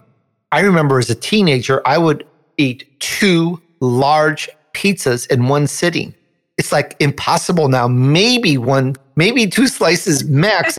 [0.52, 6.14] I remember as a teenager, I would eat two large pizzas in one sitting.
[6.58, 7.86] It's like impossible now.
[7.86, 10.78] Maybe one, maybe two slices max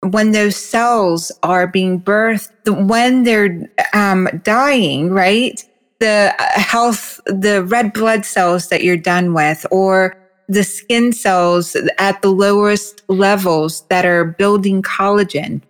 [0.00, 2.50] when those cells are being birthed,
[2.86, 5.64] when they're um, dying, right?
[5.98, 10.16] The uh, health, the red blood cells that you're done with, or
[10.48, 15.60] the skin cells at the lowest levels that are building collagen,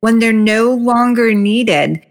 [0.00, 2.04] when they're no longer needed,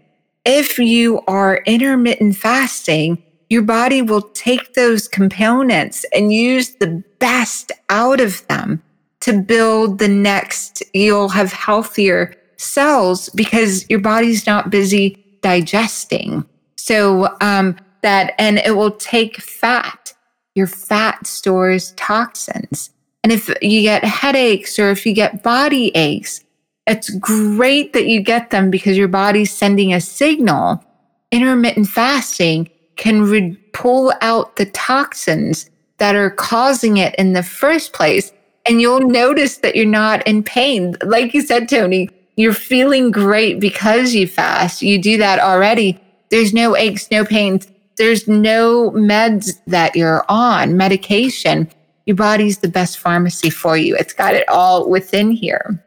[0.44, 7.72] if you are intermittent fasting, your body will take those components and use the best
[7.88, 8.82] out of them
[9.24, 10.82] to build the next.
[10.92, 16.44] You'll have healthier cells because your body's not busy digesting.
[16.76, 20.12] So, um, that, and it will take fat.
[20.54, 22.90] Your fat stores toxins.
[23.22, 26.44] And if you get headaches or if you get body aches,
[26.86, 30.84] it's great that you get them because your body's sending a signal.
[31.32, 37.94] Intermittent fasting can re- pull out the toxins that are causing it in the first
[37.94, 38.30] place.
[38.66, 40.96] And you'll notice that you're not in pain.
[41.02, 44.82] Like you said, Tony, you're feeling great because you fast.
[44.82, 46.00] You do that already.
[46.30, 47.68] There's no aches, no pains.
[47.96, 51.70] There's no meds that you're on, medication.
[52.06, 53.94] Your body's the best pharmacy for you.
[53.96, 55.82] It's got it all within here.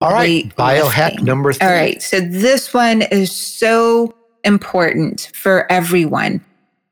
[0.00, 0.54] All right.
[0.56, 1.66] Biohack number three.
[1.66, 2.02] All right.
[2.02, 6.44] So this one is so important for everyone.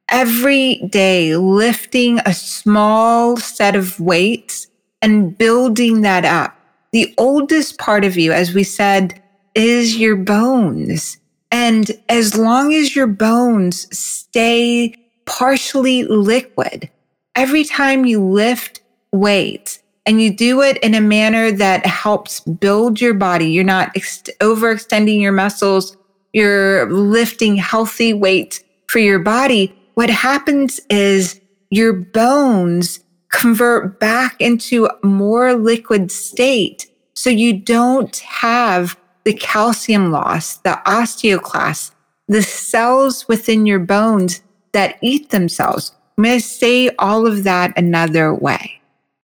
[0.09, 4.69] Every day, lifting a small set of weights
[5.07, 6.59] and building that up.
[6.91, 9.23] The oldest part of you, as we said,
[9.55, 11.19] is your bones.
[11.53, 16.91] And as long as your bones stay partially liquid,
[17.37, 18.81] every time you lift
[19.13, 23.93] weights and you do it in a manner that helps build your body, you're not
[23.95, 25.97] ex- overextending your muscles,
[26.33, 29.73] you're lifting healthy weights for your body.
[29.95, 31.41] What happens is
[31.71, 32.99] your bones
[33.31, 36.87] convert back into more liquid state.
[37.15, 41.91] So you don't have the calcium loss, the osteoclast,
[42.29, 45.93] the cells within your bones that eat themselves.
[46.17, 48.81] I'm going to say all of that another way.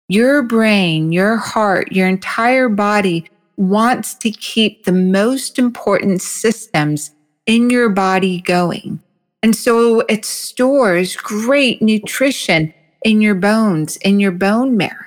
[0.10, 7.12] Your brain, your heart, your entire body wants to keep the most important systems
[7.46, 9.00] in your body going.
[9.42, 15.06] And so it stores great nutrition in your bones, in your bone marrow.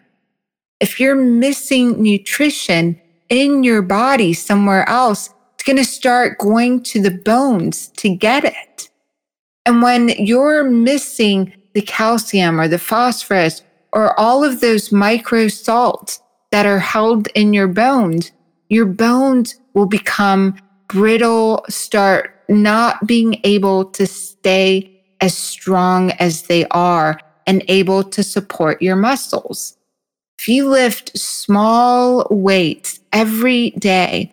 [0.80, 7.02] If you're missing nutrition, in your body somewhere else, it's going to start going to
[7.02, 8.90] the bones to get it.
[9.64, 16.20] And when you're missing the calcium or the phosphorus or all of those micro salts
[16.52, 18.30] that are held in your bones,
[18.68, 20.56] your bones will become
[20.88, 28.22] brittle, start not being able to stay as strong as they are and able to
[28.22, 29.76] support your muscles.
[30.38, 34.32] If you lift small weights every day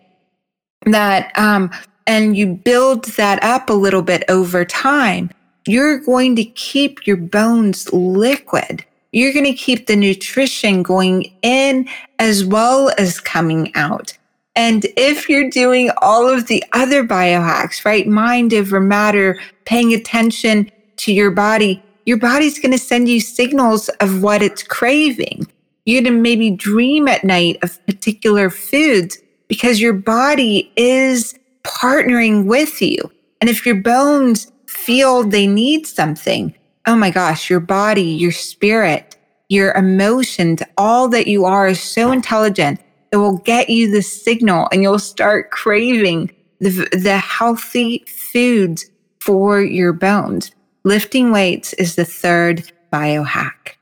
[0.86, 1.70] that, um,
[2.06, 5.30] and you build that up a little bit over time,
[5.66, 8.84] you're going to keep your bones liquid.
[9.12, 14.16] You're going to keep the nutrition going in as well as coming out.
[14.56, 18.06] And if you're doing all of the other biohacks, right?
[18.06, 23.88] Mind over matter, paying attention to your body, your body's going to send you signals
[24.00, 25.46] of what it's craving.
[25.84, 32.44] You're going to maybe dream at night of particular foods because your body is partnering
[32.44, 32.98] with you.
[33.40, 36.54] And if your bones feel they need something,
[36.86, 39.16] oh my gosh, your body, your spirit,
[39.48, 42.80] your emotions, all that you are is so intelligent.
[43.12, 48.90] It will get you the signal and you'll start craving the, the healthy foods
[49.20, 50.50] for your bones.
[50.86, 53.76] Lifting weights is the third biohack.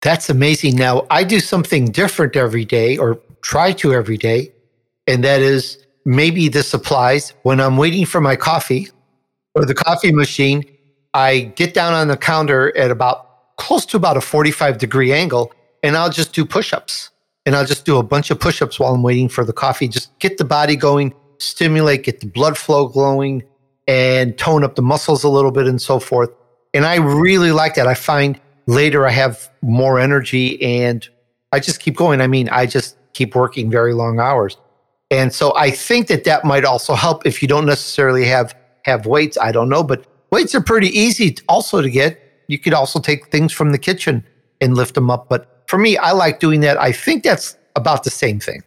[0.00, 0.76] That's amazing.
[0.76, 4.52] Now, I do something different every day or try to every day.
[5.06, 8.88] And that is maybe this applies when I'm waiting for my coffee
[9.54, 10.64] or the coffee machine.
[11.12, 15.52] I get down on the counter at about close to about a 45 degree angle
[15.82, 17.10] and I'll just do push ups.
[17.44, 19.86] And I'll just do a bunch of push ups while I'm waiting for the coffee.
[19.86, 23.44] Just get the body going, stimulate, get the blood flow glowing,
[23.86, 26.30] and tone up the muscles a little bit and so forth.
[26.74, 27.86] And I really like that.
[27.86, 31.08] I find later I have more energy and
[31.52, 32.20] I just keep going.
[32.20, 34.56] I mean, I just keep working very long hours.
[35.10, 39.06] And so I think that that might also help if you don't necessarily have have
[39.06, 39.36] weights.
[39.38, 42.20] I don't know, but weights are pretty easy also to get.
[42.48, 44.24] You could also take things from the kitchen
[44.60, 45.28] and lift them up.
[45.28, 46.80] But for me, I like doing that.
[46.80, 48.62] I think that's about the same thing.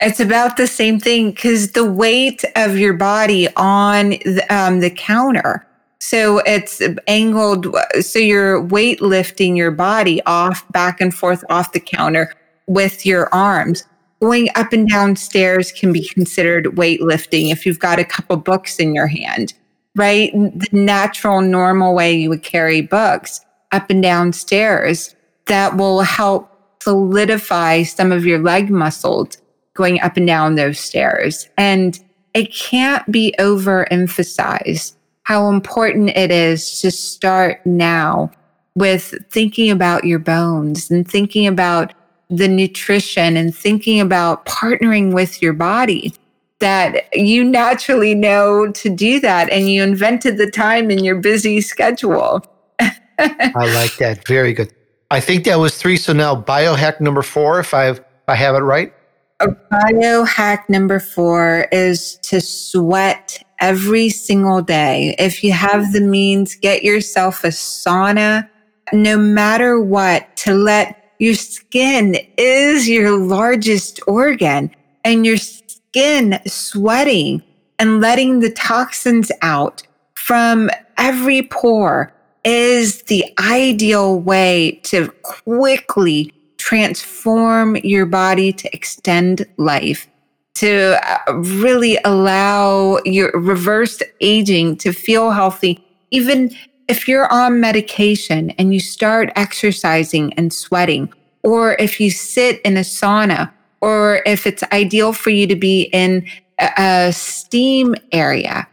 [0.00, 4.90] It's about the same thing because the weight of your body on the, um, the
[4.90, 5.66] counter
[6.00, 7.66] so it's angled.
[8.00, 12.32] So you're weight lifting your body off, back and forth off the counter
[12.66, 13.84] with your arms.
[14.20, 18.76] Going up and down stairs can be considered weightlifting if you've got a couple books
[18.76, 19.54] in your hand,
[19.96, 20.32] right?
[20.32, 23.40] The natural, normal way you would carry books
[23.70, 25.14] up and down stairs
[25.46, 26.50] that will help
[26.82, 29.36] solidify some of your leg muscles
[29.78, 31.48] going up and down those stairs.
[31.56, 31.98] And
[32.34, 38.30] it can't be overemphasized how important it is to start now
[38.74, 41.94] with thinking about your bones and thinking about
[42.28, 46.12] the nutrition and thinking about partnering with your body
[46.60, 51.60] that you naturally know to do that and you invented the time in your busy
[51.60, 52.44] schedule.
[52.80, 54.26] I like that.
[54.26, 54.72] Very good.
[55.10, 55.96] I think that was three.
[55.96, 58.92] So now biohack number four, if I if I have it right.
[59.40, 65.14] A biohack number four is to sweat every single day.
[65.16, 68.48] If you have the means, get yourself a sauna,
[68.92, 74.74] no matter what, to let your skin is your largest organ
[75.04, 77.40] and your skin sweating
[77.78, 79.84] and letting the toxins out
[80.14, 82.12] from every pore
[82.44, 90.06] is the ideal way to quickly transform your body to extend life,
[90.54, 96.54] to uh, really allow your reversed aging to feel healthy, even
[96.88, 102.76] if you're on medication and you start exercising and sweating, or if you sit in
[102.76, 103.50] a sauna,
[103.80, 106.26] or if it's ideal for you to be in
[106.58, 108.66] a, a steam area,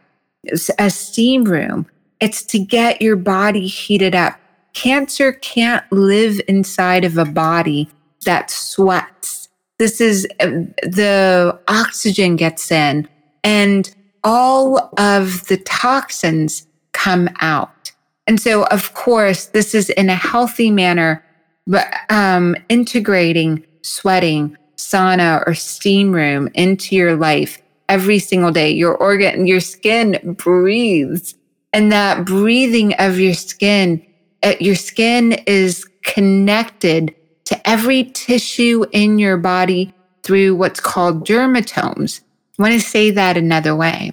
[0.80, 1.86] a steam room,
[2.20, 4.40] it's to get your body heated up.
[4.76, 7.90] Cancer can't live inside of a body
[8.26, 9.50] that sweats.
[9.80, 10.48] This is uh,
[10.84, 13.10] the oxygen gets in
[13.44, 17.92] and all of the toxins come out.
[18.28, 21.24] And so, of course, this is in a healthy manner,
[21.66, 28.72] but um, integrating sweating, sauna, or steam room into your life every single day.
[28.72, 31.36] Your organ, your skin breathes,
[31.72, 34.06] and that breathing of your skin,
[34.46, 37.16] Uh, your skin is connected
[37.46, 39.92] to every tissue in your body
[40.22, 42.22] through what's called dermatomes.
[42.60, 44.12] I want to say that another way.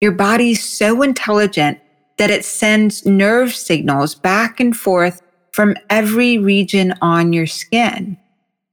[0.00, 1.78] Your body's so intelligent
[2.16, 5.20] that it sends nerve signals back and forth
[5.52, 8.16] from every region on your skin.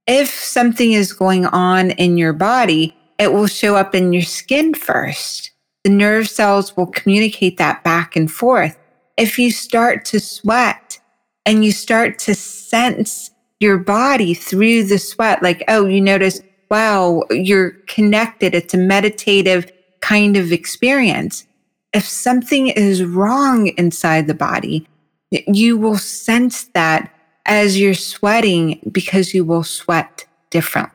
[0.08, 4.74] If something is going on in your body, it will show up in your skin
[4.74, 5.52] first.
[5.84, 8.78] The nerve cells will communicate that back and forth.
[9.18, 11.00] If you start to sweat
[11.46, 17.24] and you start to sense your body through the sweat, like, oh, you notice, wow,
[17.30, 18.56] you're connected.
[18.56, 21.46] It's a meditative kind of experience
[21.94, 24.88] if something is wrong inside the body,
[25.32, 27.14] you will sense that
[27.46, 30.90] as you're sweating because you will sweat different.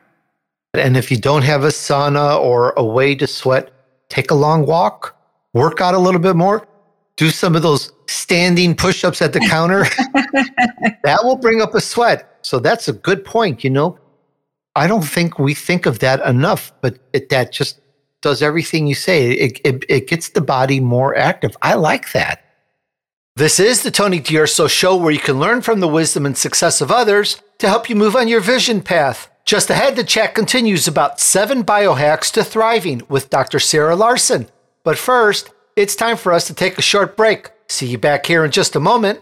[0.73, 3.71] And if you don't have a sauna or a way to sweat,
[4.09, 5.15] take a long walk,
[5.53, 6.67] work out a little bit more,
[7.17, 9.83] do some of those standing push ups at the counter.
[11.03, 12.37] that will bring up a sweat.
[12.41, 13.63] So that's a good point.
[13.63, 13.99] You know,
[14.75, 17.81] I don't think we think of that enough, but it, that just
[18.21, 19.31] does everything you say.
[19.31, 21.57] It, it, it gets the body more active.
[21.61, 22.43] I like that.
[23.35, 26.81] This is the Tony D'Urso show where you can learn from the wisdom and success
[26.81, 29.29] of others to help you move on your vision path.
[29.45, 33.59] Just ahead, the chat continues about seven biohacks to thriving with Dr.
[33.59, 34.47] Sarah Larsen.
[34.83, 37.51] But first, it's time for us to take a short break.
[37.69, 39.21] See you back here in just a moment.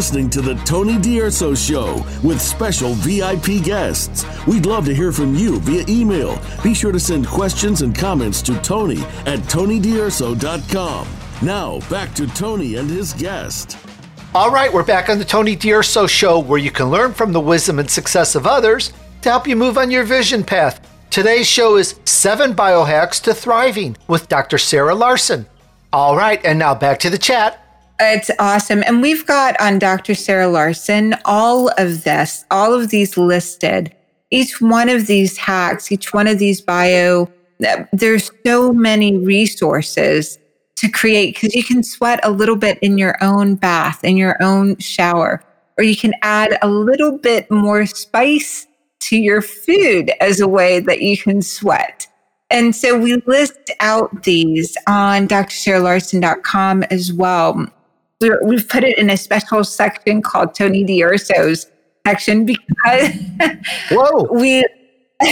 [0.00, 4.24] Listening to the Tony D'Urso Show with special VIP guests.
[4.46, 6.40] We'd love to hear from you via email.
[6.62, 11.06] Be sure to send questions and comments to Tony at TonyDurso.com.
[11.42, 13.76] Now, back to Tony and his guest.
[14.34, 17.40] All right, we're back on the Tony D'Urso Show where you can learn from the
[17.40, 20.80] wisdom and success of others to help you move on your vision path.
[21.10, 24.56] Today's show is Seven Biohacks to Thriving with Dr.
[24.56, 25.44] Sarah Larsen.
[25.92, 27.69] All right, and now back to the chat.
[28.02, 28.82] It's awesome.
[28.86, 30.14] And we've got on Dr.
[30.14, 33.94] Sarah Larsen all of this, all of these listed.
[34.30, 37.30] Each one of these hacks, each one of these bio,
[37.92, 40.38] there's so many resources
[40.76, 44.36] to create because you can sweat a little bit in your own bath, in your
[44.40, 45.44] own shower,
[45.76, 48.66] or you can add a little bit more spice
[49.00, 52.06] to your food as a way that you can sweat.
[52.50, 57.66] And so we list out these on drsarahlarsen.com as well.
[58.42, 61.66] We've put it in a special section called Tony D'Urso's
[62.06, 63.10] section because
[63.90, 64.28] Whoa.
[64.32, 64.64] we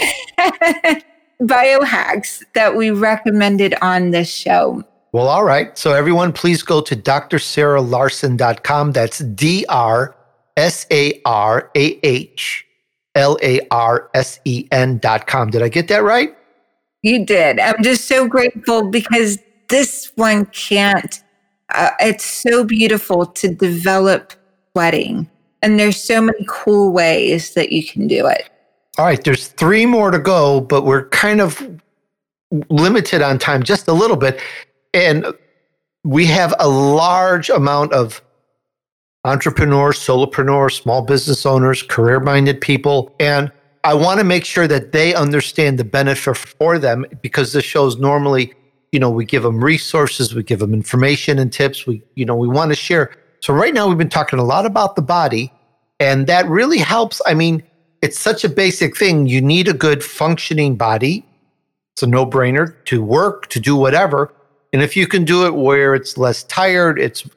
[1.40, 4.82] biohacks that we recommended on this show.
[5.12, 5.76] Well, all right.
[5.78, 8.92] So, everyone, please go to drsarahlarsen.com.
[8.92, 10.14] That's D R
[10.56, 12.66] S A R A H
[13.14, 15.50] L A R S E N dot com.
[15.50, 16.36] Did I get that right?
[17.02, 17.58] You did.
[17.58, 21.22] I'm just so grateful because this one can't,
[21.74, 24.32] uh, it's so beautiful to develop
[24.72, 25.28] sweating.
[25.62, 28.48] And there's so many cool ways that you can do it.
[28.96, 29.22] All right.
[29.22, 31.80] There's three more to go, but we're kind of
[32.70, 34.40] limited on time just a little bit.
[34.94, 35.26] And
[36.04, 38.22] we have a large amount of
[39.24, 43.14] entrepreneurs, solopreneurs, small business owners, career minded people.
[43.20, 43.52] And
[43.84, 47.98] I want to make sure that they understand the benefit for them because the shows
[47.98, 48.54] normally,
[48.92, 51.86] you know, we give them resources, we give them information and tips.
[51.86, 53.14] We, you know, we want to share.
[53.40, 55.52] So right now we've been talking a lot about the body
[56.00, 57.20] and that really helps.
[57.26, 57.62] I mean,
[58.02, 59.26] it's such a basic thing.
[59.26, 61.24] You need a good functioning body.
[61.94, 64.32] It's a no brainer to work, to do whatever.
[64.72, 67.28] And if you can do it where it's less tired, it's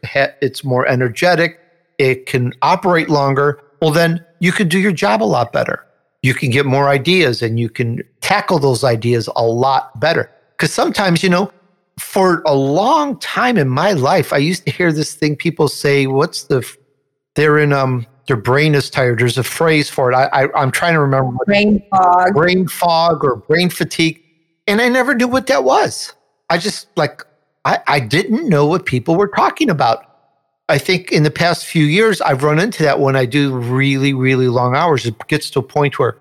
[0.42, 1.60] it's more energetic,
[1.98, 5.86] it can operate longer, well then you can do your job a lot better.
[6.22, 10.30] You can get more ideas and you can tackle those ideas a lot better.
[10.62, 11.52] Cuz sometimes, you know,
[12.00, 16.06] for a long time in my life, I used to hear this thing people say,
[16.06, 16.64] what's the
[17.34, 19.20] they're in um their brain is tired.
[19.20, 20.16] There's a phrase for it.
[20.16, 21.36] I, I am trying to remember.
[21.46, 22.34] Brain fog.
[22.36, 24.22] Brain fog or brain fatigue,
[24.68, 26.14] and I never knew what that was.
[26.52, 27.24] I just like
[27.66, 30.06] I, I didn't know what people were talking about.
[30.70, 34.14] I think in the past few years, I've run into that when I do really,
[34.14, 35.08] really long hours.
[35.08, 36.20] It gets to a point where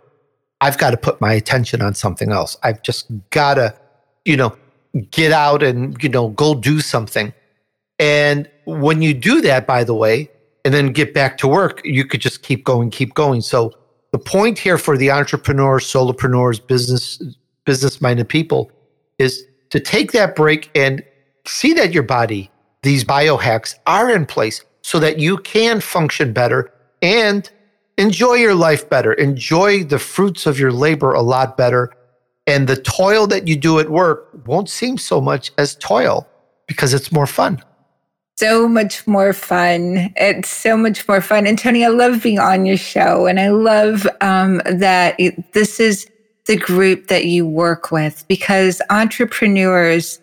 [0.62, 2.56] I've got to put my attention on something else.
[2.62, 3.74] I've just got to,
[4.24, 4.56] you know,
[5.10, 7.32] get out and, you know, go do something.
[7.98, 10.30] And when you do that, by the way,
[10.64, 13.40] and then get back to work, you could just keep going, keep going.
[13.40, 13.72] So
[14.12, 17.22] the point here for the entrepreneurs, solopreneurs, business,
[17.64, 18.70] business minded people
[19.18, 21.04] is to take that break and
[21.46, 22.50] see that your body
[22.82, 27.50] these biohacks are in place so that you can function better and
[27.98, 31.92] enjoy your life better, enjoy the fruits of your labor a lot better.
[32.50, 36.26] And the toil that you do at work won't seem so much as toil
[36.66, 37.62] because it's more fun.
[38.38, 40.12] So much more fun.
[40.16, 41.46] It's so much more fun.
[41.46, 43.26] And Tony, I love being on your show.
[43.26, 45.16] And I love um, that
[45.52, 46.10] this is
[46.46, 50.20] the group that you work with because entrepreneurs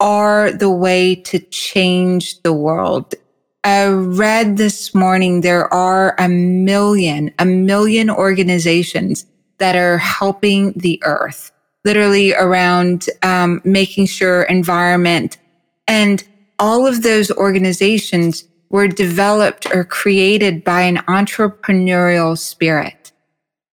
[0.00, 3.14] are the way to change the world.
[3.62, 9.26] I read this morning there are a million, a million organizations
[9.58, 11.52] that are helping the earth,
[11.84, 15.38] literally around um, making sure environment.
[15.86, 16.22] And
[16.58, 23.12] all of those organizations were developed or created by an entrepreneurial spirit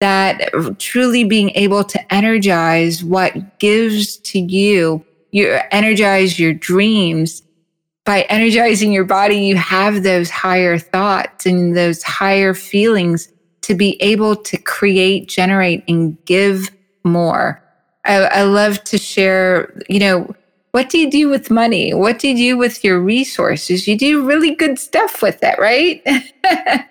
[0.04, 0.50] that
[0.80, 7.42] truly being able to energize what gives to you you energize your dreams
[8.04, 13.30] by energizing your body you have those higher thoughts and those higher feelings
[13.62, 16.70] to be able to create generate and give
[17.06, 17.63] more
[18.06, 20.36] I, I love to share you know
[20.72, 24.26] what do you do with money what do you do with your resources you do
[24.26, 26.04] really good stuff with it right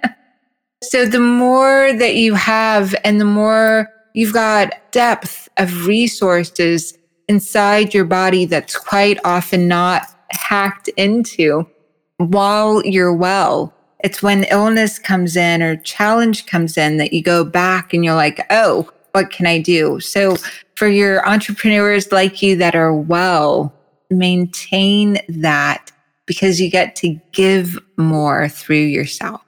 [0.83, 6.97] so the more that you have and the more you've got depth of resources
[7.29, 11.67] inside your body that's quite often not hacked into
[12.19, 13.73] while you're well.
[14.05, 18.15] It's when illness comes in or challenge comes in that you go back and you're
[18.15, 20.01] like, oh, what can I do?
[20.01, 20.37] So,
[20.83, 23.73] for your entrepreneurs like you that are well,
[24.11, 25.93] maintain that
[26.27, 29.41] because you get to give more through yourself.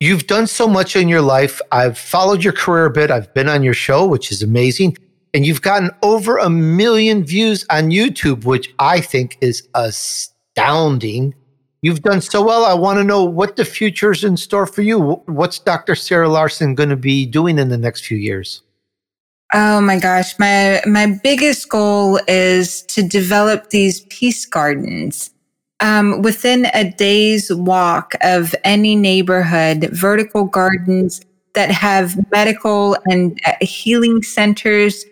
[0.00, 1.60] You've done so much in your life.
[1.72, 3.10] I've followed your career a bit.
[3.10, 4.96] I've been on your show, which is amazing
[5.34, 11.34] and you've gotten over a million views on YouTube, which I think is astounding.
[11.82, 12.64] You've done so well.
[12.64, 14.98] I want to know what the future is in store for you.
[15.26, 15.94] What's Dr.
[15.94, 18.62] Sarah Larsen going to be doing in the next few years?
[19.54, 25.30] Oh my gosh, my my biggest goal is to develop these peace gardens.
[25.80, 31.22] Um, within a day's walk of any neighborhood, vertical gardens
[31.54, 35.04] that have medical and uh, healing centers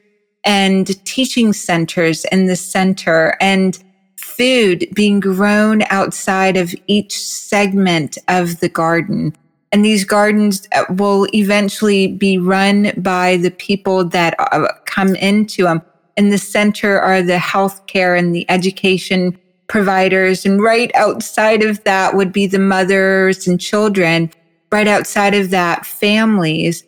[0.44, 3.82] and teaching centers in the center and
[4.16, 9.34] food being grown outside of each segment of the garden.
[9.72, 15.64] And these gardens uh, will eventually be run by the people that uh, come into
[15.64, 15.82] them.
[16.16, 20.46] In the center are the healthcare and the education providers.
[20.46, 24.30] And right outside of that would be the mothers and children.
[24.70, 26.84] Right outside of that, families.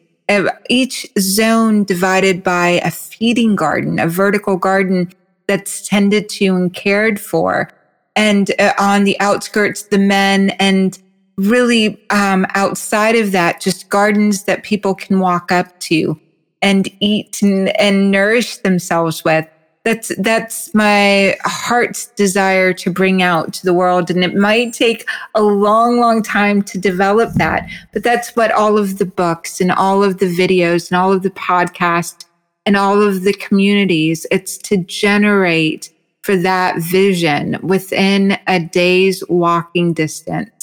[0.69, 5.13] Each zone divided by a feeding garden, a vertical garden
[5.47, 7.71] that's tended to and cared for.
[8.15, 10.99] And uh, on the outskirts, the men and
[11.39, 16.21] really um, outside of that, just gardens that people can walk up to
[16.61, 19.47] and eat and, and nourish themselves with.
[19.85, 25.09] That's that's my heart's desire to bring out to the world, and it might take
[25.35, 27.71] a long, long time to develop that.
[27.93, 31.23] But that's what all of the books and all of the videos and all of
[31.23, 32.27] the podcasts
[32.67, 34.27] and all of the communities.
[34.31, 35.91] It's to generate
[36.23, 40.58] for that vision within a day's walking distance.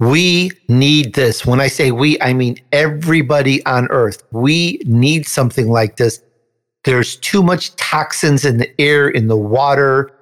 [0.00, 1.44] We need this.
[1.44, 4.22] When I say we, I mean everybody on earth.
[4.30, 6.22] We need something like this.
[6.84, 10.12] There's too much toxins in the air, in the water,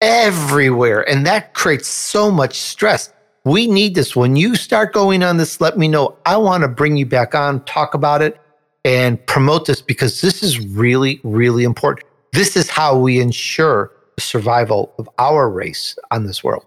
[0.00, 1.08] everywhere.
[1.08, 3.12] And that creates so much stress.
[3.44, 4.16] We need this.
[4.16, 6.16] When you start going on this, let me know.
[6.24, 8.40] I want to bring you back on, talk about it,
[8.84, 12.06] and promote this because this is really, really important.
[12.32, 16.64] This is how we ensure the survival of our race on this world.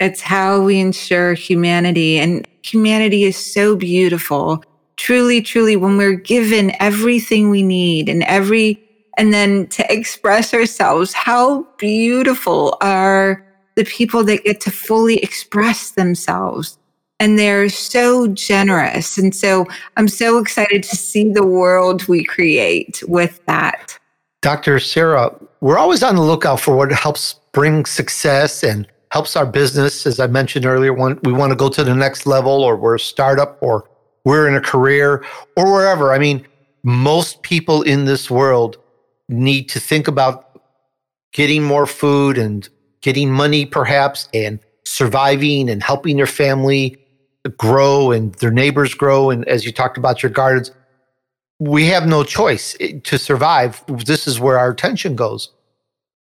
[0.00, 2.18] It's how we ensure humanity.
[2.18, 4.62] And humanity is so beautiful.
[4.96, 8.80] Truly, truly, when we're given everything we need and every,
[9.16, 13.44] and then to express ourselves, how beautiful are
[13.76, 16.78] the people that get to fully express themselves.
[17.20, 19.18] And they're so generous.
[19.18, 19.66] And so
[19.96, 23.98] I'm so excited to see the world we create with that.
[24.42, 24.78] Dr.
[24.78, 30.08] Sarah, we're always on the lookout for what helps bring success and helps our business.
[30.08, 32.96] As I mentioned earlier, when we want to go to the next level, or we're
[32.96, 33.88] a startup, or
[34.24, 35.24] we're in a career,
[35.56, 36.12] or wherever.
[36.12, 36.44] I mean,
[36.82, 38.76] most people in this world
[39.28, 40.60] need to think about
[41.32, 42.68] getting more food and
[43.02, 46.96] getting money, perhaps, and surviving and helping their family
[47.56, 49.30] grow and their neighbors grow.
[49.30, 50.72] And as you talked about your gardens,
[51.60, 53.84] we have no choice eh, to survive.
[53.86, 55.50] This is where our attention goes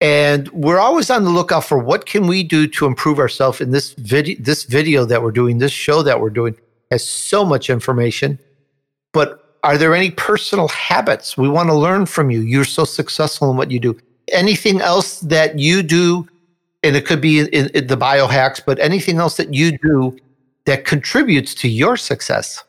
[0.01, 3.71] and we're always on the lookout for what can we do to improve ourselves in
[3.71, 6.57] this video this video that we're doing this show that we're doing
[6.91, 8.39] has so much information.
[9.13, 12.41] But are there any personal habits we want to learn from you?
[12.41, 13.99] You're so successful in what you do.
[14.33, 16.27] Anything else that you do
[16.83, 20.17] and it could be in, in the biohacks but anything else that you do
[20.65, 22.65] that contributes to your success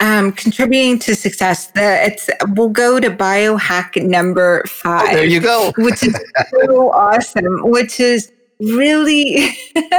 [0.00, 1.68] um, contributing to success.
[1.68, 5.10] The it's we'll go to biohack number five.
[5.10, 5.72] Oh, there you go.
[5.78, 6.18] which is
[6.50, 7.70] so awesome.
[7.70, 9.50] Which is really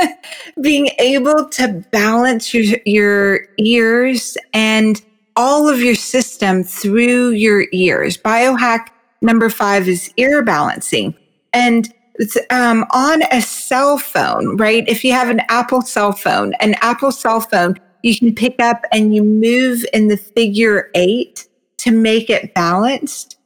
[0.62, 5.02] being able to balance your your ears and
[5.36, 8.18] all of your system through your ears.
[8.18, 8.88] Biohack
[9.22, 11.16] number five is ear balancing,
[11.54, 14.88] and it's um, on a cell phone, right?
[14.88, 18.86] If you have an Apple cell phone, an Apple cell phone you can pick up
[18.92, 21.48] and you move in the figure eight
[21.78, 23.38] to make it balanced.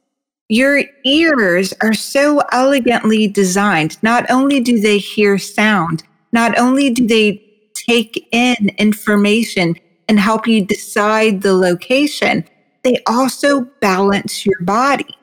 [0.48, 4.00] Your ears are so elegantly designed.
[4.02, 7.42] Not only do they hear sound, not only do they
[7.74, 9.74] take in information
[10.08, 12.44] and help you decide the location,
[12.84, 15.16] they also balance your body.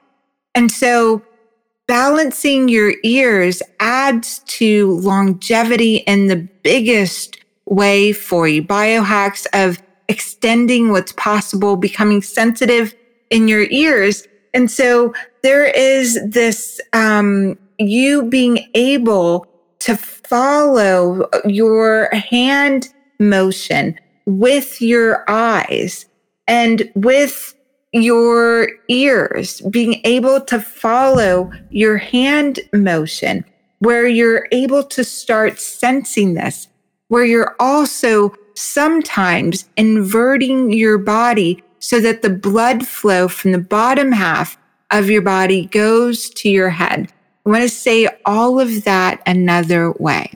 [0.55, 1.23] And so
[1.87, 8.63] balancing your ears adds to longevity in the biggest way for you.
[8.63, 12.93] Biohacks of extending what's possible, becoming sensitive
[13.29, 14.27] in your ears.
[14.53, 19.47] And so there is this, um, you being able
[19.79, 22.89] to follow your hand
[23.19, 26.05] motion with your eyes
[26.47, 27.55] and with
[27.91, 33.45] your ears, being able to follow your hand motion,
[33.79, 36.67] where you're able to start sensing this
[37.07, 44.11] where you're also sometimes inverting your body so that the blood flow from the bottom
[44.11, 44.57] half
[44.91, 47.11] of your body goes to your head.
[47.45, 50.31] I want to say all of that another way.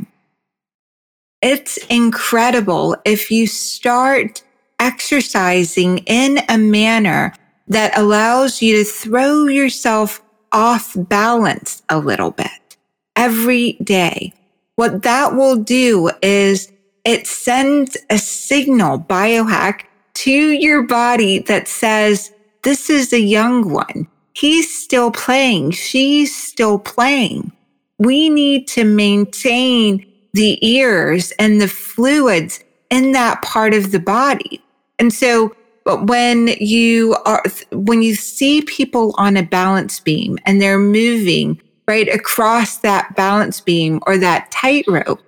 [1.41, 4.43] It's incredible if you start
[4.79, 7.33] exercising in a manner
[7.67, 12.77] that allows you to throw yourself off balance a little bit
[13.15, 14.33] every day
[14.77, 16.71] what that will do is
[17.03, 19.81] it sends a signal biohack
[20.13, 22.31] to your body that says,
[22.63, 24.07] this is a young one.
[24.33, 25.71] He's still playing.
[25.71, 27.51] She's still playing.
[27.97, 34.61] We need to maintain the ears and the fluids in that part of the body.
[34.99, 35.55] And so,
[35.85, 41.59] but when you are, when you see people on a balance beam and they're moving
[41.87, 45.21] right across that balance beam or that tightrope.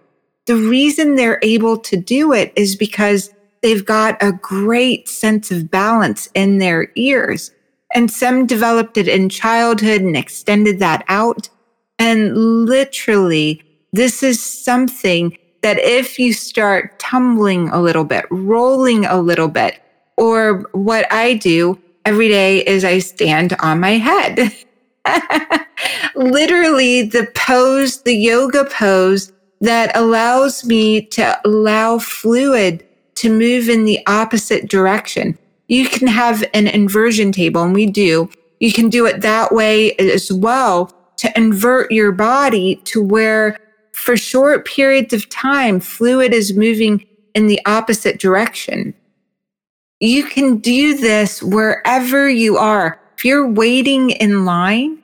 [0.46, 5.72] The reason they're able to do it is because they've got a great sense of
[5.72, 7.52] balance in their ears.
[7.94, 11.50] And some developed it in childhood and extended that out.
[11.98, 19.20] And literally, this is something that if you start tumbling a little bit, rolling a
[19.20, 19.82] little bit,
[20.18, 24.54] or what I do every day is I stand on my head.
[26.16, 29.32] Literally, the pose, the yoga pose
[29.62, 32.86] that allows me to allow fluid
[33.16, 35.38] to move in the opposite direction.
[35.68, 38.30] You can have an inversion table, and we do.
[38.60, 43.58] You can do it that way as well to invert your body to where
[43.94, 47.06] for short periods of time, fluid is moving
[47.36, 48.94] in the opposite direction.
[50.00, 53.00] You can do this wherever you are.
[53.20, 55.00] If you're waiting in line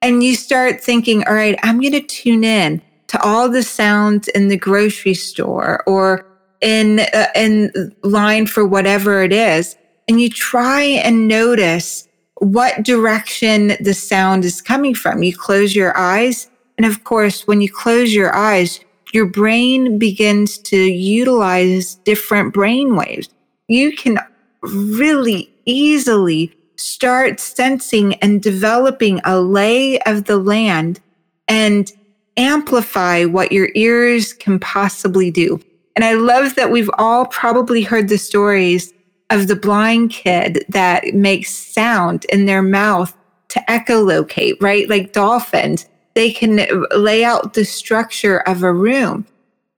[0.00, 4.28] and you start thinking, all right, I'm going to tune in to all the sounds
[4.28, 6.24] in the grocery store or
[6.60, 12.06] in, uh, in line for whatever it is, and you try and notice
[12.36, 15.24] what direction the sound is coming from.
[15.24, 16.48] You close your eyes.
[16.78, 18.78] And of course, when you close your eyes,
[19.12, 23.28] your brain begins to utilize different brain waves.
[23.66, 24.20] You can
[24.62, 31.00] really easily start sensing and developing a lay of the land
[31.48, 31.92] and
[32.36, 35.60] amplify what your ears can possibly do.
[35.94, 38.92] And I love that we've all probably heard the stories
[39.30, 43.16] of the blind kid that makes sound in their mouth
[43.48, 44.88] to echolocate, right?
[44.88, 49.26] Like dolphins, they can lay out the structure of a room.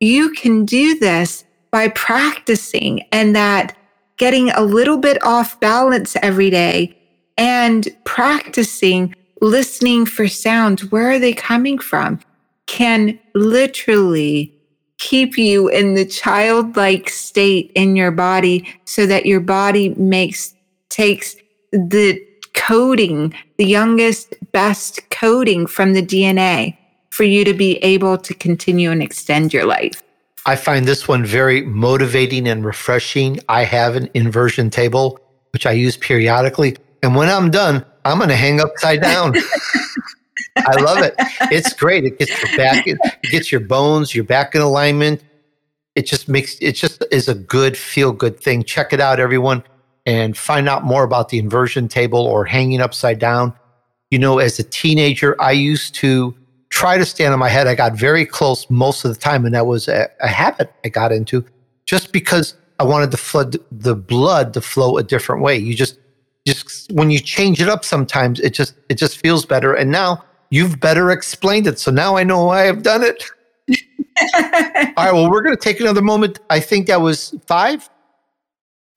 [0.01, 3.77] You can do this by practicing and that
[4.19, 6.97] getting a little bit off balance every day
[7.37, 10.91] and practicing listening for sounds.
[10.91, 12.21] Where are they coming from?
[12.67, 14.53] Can literally
[14.99, 20.55] keep you in the childlike state in your body so that your body makes
[20.89, 21.37] takes
[21.73, 22.21] the
[22.55, 26.77] coding, the youngest, best coding from the DNA
[27.11, 30.03] for you to be able to continue and extend your life.
[30.47, 33.41] I find this one very motivating and refreshing.
[33.49, 35.21] I have an inversion table,
[35.53, 36.77] which I use periodically.
[37.03, 39.35] And when I'm done, I'm going to hang upside down.
[40.57, 41.15] I love it.
[41.53, 42.05] It's great.
[42.05, 42.99] It gets your back, it
[43.31, 45.23] gets your bones, your back in alignment.
[45.95, 48.63] It just makes it just is a good feel good thing.
[48.63, 49.63] Check it out, everyone,
[50.07, 53.53] and find out more about the inversion table or hanging upside down.
[54.11, 56.35] You know, as a teenager, I used to
[56.71, 57.67] try to stand on my head.
[57.67, 60.89] I got very close most of the time, and that was a, a habit I
[60.89, 61.45] got into
[61.87, 65.57] just because I wanted the flood the blood to flow a different way.
[65.57, 65.99] You just
[66.47, 69.75] just when you change it up sometimes it just it just feels better.
[69.75, 71.79] And now You've better explained it.
[71.79, 73.23] So now I know why I've done it.
[74.35, 75.13] All right.
[75.13, 76.41] Well, we're going to take another moment.
[76.49, 77.89] I think that was five.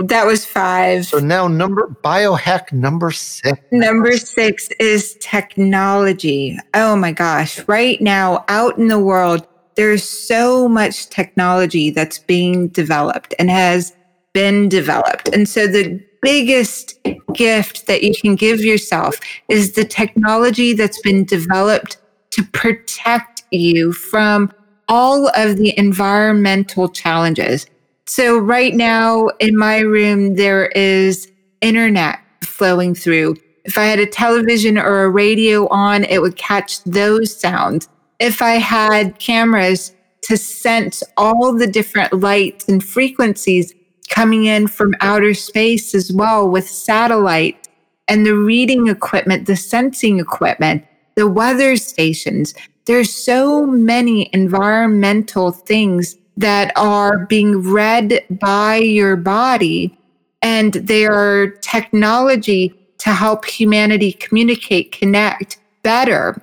[0.07, 1.05] That was five.
[1.05, 3.59] So now number biohack number six.
[3.71, 6.57] Number six is technology.
[6.73, 7.65] Oh my gosh.
[7.67, 13.95] Right now, out in the world, there's so much technology that's being developed and has
[14.33, 15.29] been developed.
[15.29, 16.99] And so the biggest
[17.33, 21.97] gift that you can give yourself is the technology that's been developed
[22.31, 24.51] to protect you from
[24.87, 27.65] all of the environmental challenges.
[28.13, 31.31] So right now in my room, there is
[31.61, 33.37] internet flowing through.
[33.63, 37.87] If I had a television or a radio on, it would catch those sounds.
[38.19, 43.73] If I had cameras to sense all the different lights and frequencies
[44.09, 47.69] coming in from outer space as well with satellite
[48.09, 50.83] and the reading equipment, the sensing equipment,
[51.15, 52.55] the weather stations.
[52.87, 59.97] There's so many environmental things that are being read by your body
[60.41, 66.41] and they are technology to help humanity communicate, connect better.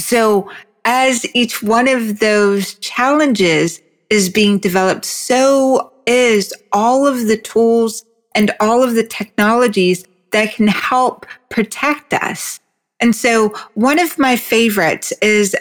[0.00, 0.50] So
[0.84, 8.04] as each one of those challenges is being developed, so is all of the tools
[8.34, 12.60] and all of the technologies that can help protect us.
[13.00, 15.56] And so one of my favorites is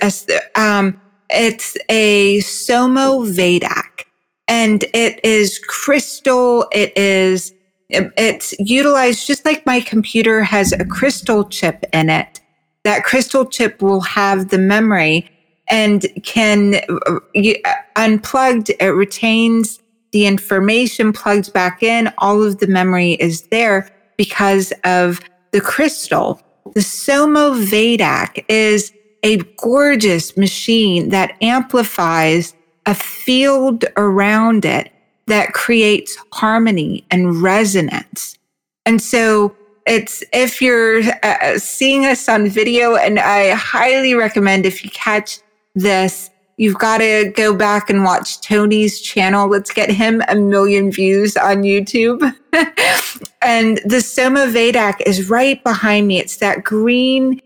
[0.56, 0.99] um,
[1.32, 4.05] it's a Soma Vedak
[4.47, 6.67] and it is crystal.
[6.71, 7.53] It is,
[7.89, 12.39] it's utilized just like my computer has a crystal chip in it.
[12.84, 15.29] That crystal chip will have the memory
[15.67, 19.79] and can uh, unplugged, it retains
[20.11, 25.21] the information plugged back in, all of the memory is there because of
[25.51, 26.41] the crystal.
[26.73, 28.91] The Soma Vedak is
[29.24, 32.55] a gorgeous machine that amplifies
[32.86, 34.91] a field around it
[35.28, 38.38] that creates harmony and resonance.
[38.86, 39.55] And so
[39.86, 45.39] it's if you're uh, seeing us on video, and I highly recommend if you catch
[45.76, 49.47] this, you've got to go back and watch Tony's channel.
[49.47, 52.22] Let's get him a million views on YouTube.
[53.41, 56.19] and the Soma Vedak is right behind me.
[56.19, 57.41] It's that green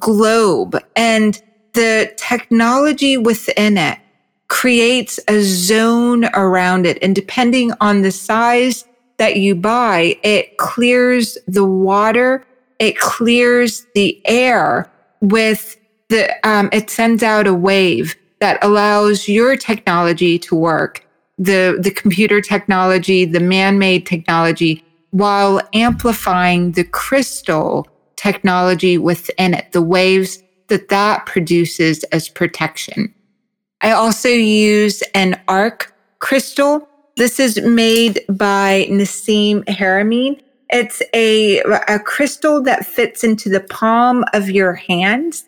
[0.00, 3.98] globe and the technology within it
[4.48, 6.98] creates a zone around it.
[7.02, 8.84] And depending on the size
[9.18, 12.46] that you buy, it clears the water,
[12.78, 15.76] it clears the air with
[16.08, 21.04] the, um, it sends out a wave that allows your technology to work,
[21.38, 27.86] the, the computer technology, the man-made technology, while amplifying the crystal
[28.18, 33.14] technology within it, the waves that that produces as protection.
[33.80, 36.86] I also use an arc crystal.
[37.16, 40.42] This is made by Nassim Haramein.
[40.70, 45.44] It's a, a crystal that fits into the palm of your hands.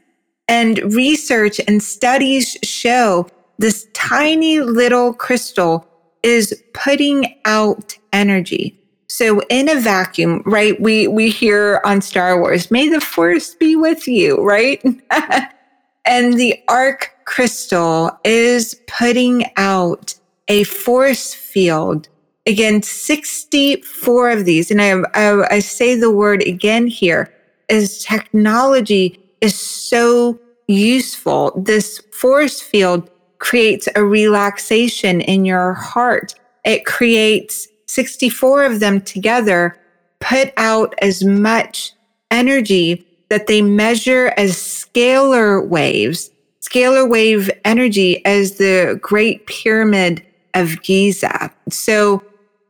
[0.48, 5.86] And research and studies show this tiny little crystal
[6.22, 8.79] is putting out energy.
[9.10, 10.80] So in a vacuum, right?
[10.80, 14.80] We we hear on Star Wars, "May the Force be with you," right?
[16.04, 20.14] and the arc crystal is putting out
[20.46, 22.08] a force field.
[22.46, 24.70] Again, 64 of these.
[24.70, 27.34] And I, I, I say the word again here
[27.68, 30.38] is technology is so
[30.68, 31.52] useful.
[31.56, 36.36] This force field creates a relaxation in your heart.
[36.64, 39.78] It creates 64 of them together,
[40.20, 41.92] put out as much
[42.30, 46.30] energy that they measure as scalar waves
[46.60, 50.24] scalar wave energy as the Great Pyramid
[50.54, 51.50] of Giza.
[51.68, 52.22] So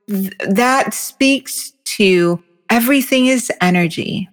[0.09, 4.29] th- that speaks to everything is energy.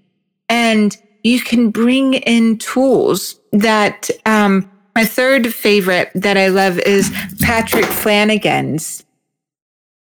[0.49, 7.11] And you can bring in tools that, um, my third favorite that I love is
[7.41, 9.03] Patrick Flanagan's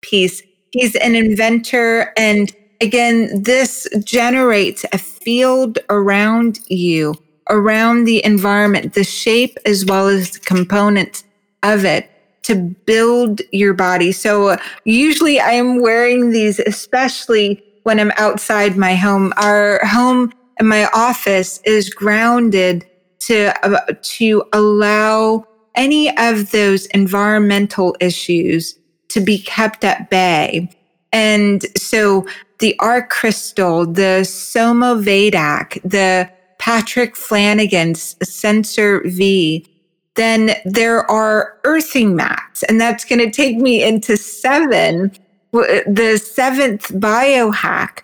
[0.01, 0.43] piece.
[0.73, 2.11] He's an inventor.
[2.17, 2.51] And
[2.81, 7.15] again, this generates a field around you
[7.49, 11.23] around the environment, the shape as well as the components
[11.61, 12.09] of it
[12.43, 14.11] to build your body.
[14.11, 19.33] So usually I am wearing these, especially when I'm outside my home.
[19.37, 22.85] Our home and my office is grounded
[23.21, 25.45] to, uh, to allow
[25.75, 28.77] any of those environmental issues
[29.13, 30.69] to be kept at bay.
[31.11, 32.25] And so
[32.59, 39.67] the arc crystal, the Soma Vedak, the Patrick Flanagan's Sensor V,
[40.15, 42.63] then there are earthing mats.
[42.63, 45.11] And that's going to take me into seven,
[45.51, 47.99] the seventh biohack.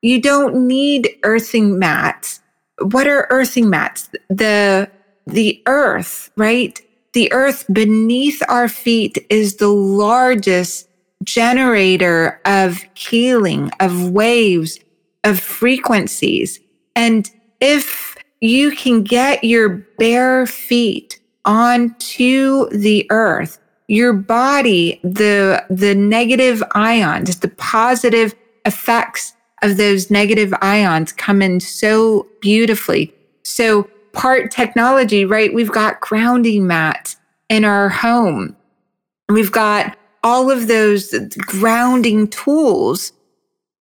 [0.00, 2.40] You don't need earthing mats.
[2.78, 4.08] What are earthing mats?
[4.28, 4.90] The,
[5.26, 6.80] the earth, right?
[7.14, 10.88] The earth beneath our feet is the largest
[11.22, 14.80] generator of healing, of waves,
[15.22, 16.60] of frequencies.
[16.96, 25.94] And if you can get your bare feet onto the earth, your body, the, the
[25.94, 28.34] negative ions, the positive
[28.66, 33.14] effects of those negative ions come in so beautifully.
[33.44, 35.52] So part technology, right?
[35.52, 37.16] We've got grounding mats
[37.48, 38.56] in our home.
[39.28, 43.12] We've got all of those grounding tools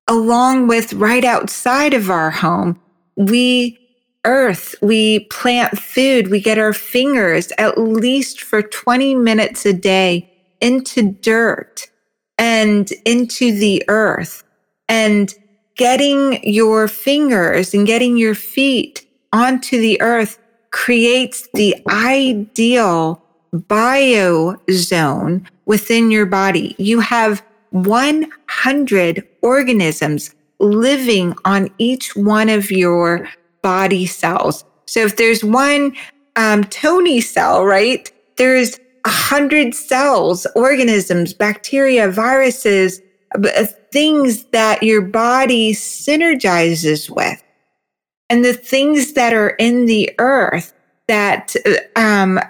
[0.08, 2.80] along with right outside of our home
[3.16, 3.78] we
[4.24, 10.30] earth, we plant food, we get our fingers at least for 20 minutes a day
[10.60, 11.90] into dirt
[12.38, 14.44] and into the earth
[14.88, 15.34] and
[15.76, 20.38] getting your fingers and getting your feet onto the earth
[20.70, 23.22] creates the ideal
[23.52, 26.74] bio zone within your body.
[26.78, 33.28] You have 100 organisms living on each one of your
[33.62, 34.64] body cells.
[34.86, 35.94] So if there's one
[36.36, 43.00] um, Tony cell, right, there's a hundred cells, organisms, bacteria, viruses,
[43.90, 47.42] things that your body synergizes with.
[48.32, 50.72] And the things that are in the earth
[51.06, 52.40] that uh, um,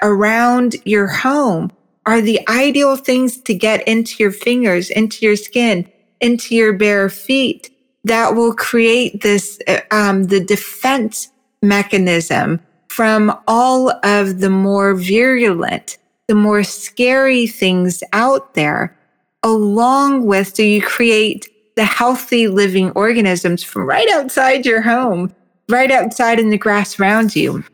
[0.00, 1.72] around your home
[2.06, 5.90] are the ideal things to get into your fingers, into your skin,
[6.20, 9.58] into your bare feet that will create this,
[9.90, 11.28] um, the defense
[11.60, 18.96] mechanism from all of the more virulent, the more scary things out there,
[19.42, 25.34] along with so you create the healthy living organisms from right outside your home,
[25.68, 27.64] right outside in the grass around you.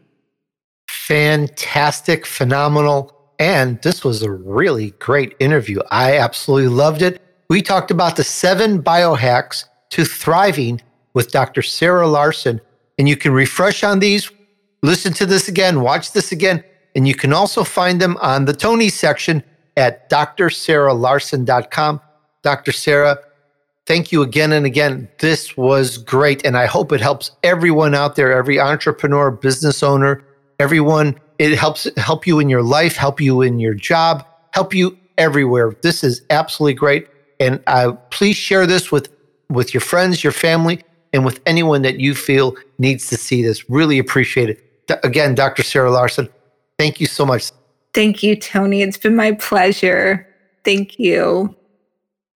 [0.88, 3.14] Fantastic, phenomenal.
[3.38, 5.80] And this was a really great interview.
[5.90, 7.22] I absolutely loved it.
[7.48, 10.82] We talked about the seven biohacks to thriving
[11.14, 11.62] with Dr.
[11.62, 12.60] Sarah Larsen.
[12.98, 14.30] And you can refresh on these,
[14.82, 16.62] listen to this again, watch this again.
[16.94, 19.42] And you can also find them on the Tony section
[19.76, 22.00] at drsarahlarsen.com.
[22.42, 22.72] Dr.
[22.72, 23.18] Sarah,
[23.88, 25.08] thank you again and again.
[25.18, 26.44] This was great.
[26.44, 30.22] And I hope it helps everyone out there, every entrepreneur, business owner,
[30.60, 31.18] everyone.
[31.38, 35.74] It helps help you in your life, help you in your job, help you everywhere.
[35.82, 37.08] This is absolutely great.
[37.40, 39.08] And uh, please share this with,
[39.48, 40.82] with your friends, your family,
[41.14, 43.70] and with anyone that you feel needs to see this.
[43.70, 45.00] Really appreciate it.
[45.02, 45.62] Again, Dr.
[45.62, 46.28] Sarah Larsen,
[46.78, 47.52] thank you so much.
[47.94, 48.82] Thank you, Tony.
[48.82, 50.26] It's been my pleasure.
[50.62, 51.54] Thank you.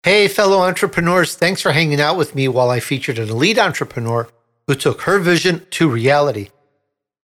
[0.02, 4.28] Hey, fellow entrepreneurs, thanks for hanging out with me while I featured an elite entrepreneur
[4.66, 6.48] who took her vision to reality.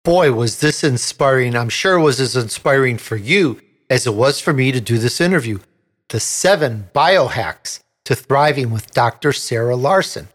[0.04, 1.56] Boy, was this inspiring.
[1.56, 3.58] I'm sure it was as inspiring for you
[3.88, 5.60] as it was for me to do this interview.
[6.10, 9.32] The seven biohacks to thriving with Dr.
[9.32, 10.28] Sarah Larsen.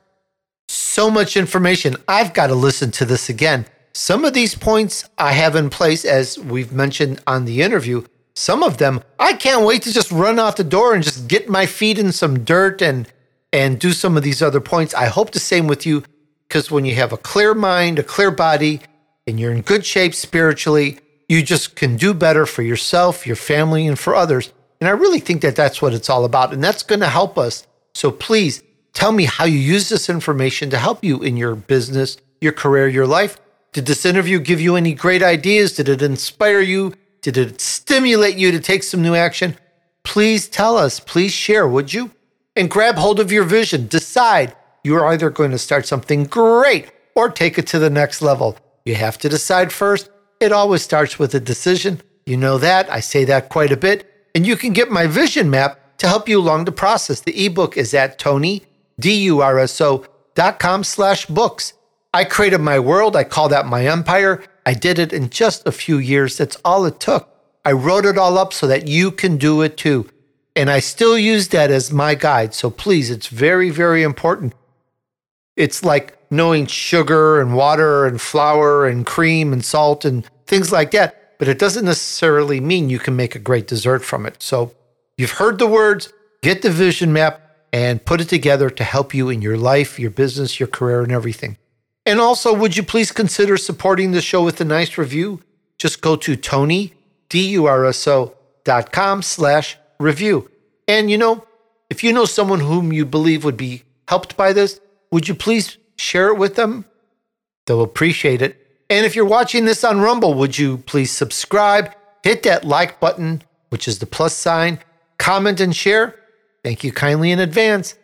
[0.68, 1.98] So much information.
[2.08, 3.68] I've got to listen to this again.
[3.94, 8.06] Some of these points I have in place, as we've mentioned on the interview.
[8.36, 11.50] Some of them I can't wait to just run out the door and just get
[11.50, 13.08] my feet in some dirt and
[13.52, 14.94] and do some of these other points.
[14.96, 16.04] I hope the same with you
[16.48, 18.82] because when you have a clear mind, a clear body,
[19.28, 23.88] and you're in good shape spiritually, you just can do better for yourself, your family,
[23.88, 24.52] and for others.
[24.80, 26.54] And I really think that that's what it's all about.
[26.54, 27.66] And that's going to help us.
[27.96, 28.62] So please
[28.94, 32.88] tell me how you use this information to help you in your business, your career,
[32.88, 33.38] your life.
[33.72, 35.74] Did this interview give you any great ideas?
[35.74, 36.94] Did it inspire you?
[37.24, 39.56] Did it stimulate you to take some new action?
[40.04, 41.00] Please tell us.
[41.00, 42.12] Please share, would you?
[42.54, 43.88] And grab hold of your vision.
[43.88, 44.54] Decide
[44.84, 48.58] you're either going to start something great or take it to the next level.
[48.84, 50.10] You have to decide first.
[50.42, 52.02] It always starts with a decision.
[52.26, 52.92] You know that.
[52.92, 54.30] I say that quite a bit.
[54.36, 57.22] And you can get my vision map to help you along the process.
[57.22, 58.64] The ebook is at Tony,
[59.00, 60.06] D-U-R-S-O
[60.36, 61.72] dot com slash books.
[62.14, 63.16] I created my world.
[63.16, 64.44] I call that my empire.
[64.66, 66.38] I did it in just a few years.
[66.38, 67.30] That's all it took.
[67.66, 70.10] I wrote it all up so that you can do it too.
[70.56, 72.54] And I still use that as my guide.
[72.54, 74.54] So please, it's very, very important.
[75.56, 80.92] It's like knowing sugar and water and flour and cream and salt and things like
[80.92, 81.38] that.
[81.40, 84.42] But it doesn't necessarily mean you can make a great dessert from it.
[84.42, 84.74] So
[85.18, 87.42] you've heard the words, get the vision map
[87.72, 91.12] and put it together to help you in your life, your business, your career, and
[91.12, 91.58] everything.
[92.06, 95.42] And also, would you please consider supporting the show with a nice review?
[95.78, 96.94] Just go to Tony,
[97.30, 100.50] dot com slash review.
[100.88, 101.46] And you know,
[101.90, 104.80] if you know someone whom you believe would be helped by this,
[105.12, 106.86] would you please share it with them?
[107.66, 108.60] They'll appreciate it.
[108.90, 111.94] And if you're watching this on Rumble, would you please subscribe,
[112.24, 114.80] hit that like button, which is the plus sign,
[115.18, 116.16] comment and share?
[116.64, 117.96] Thank you kindly in advance.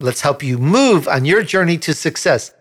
[0.00, 2.52] Let's help you move on your journey to success.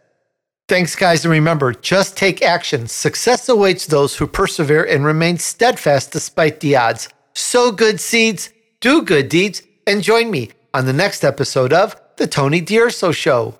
[0.72, 1.26] Thanks, guys.
[1.26, 2.88] And remember, just take action.
[2.88, 7.10] Success awaits those who persevere and remain steadfast despite the odds.
[7.34, 12.26] Sow good seeds, do good deeds, and join me on the next episode of The
[12.26, 13.60] Tony D'Urso Show.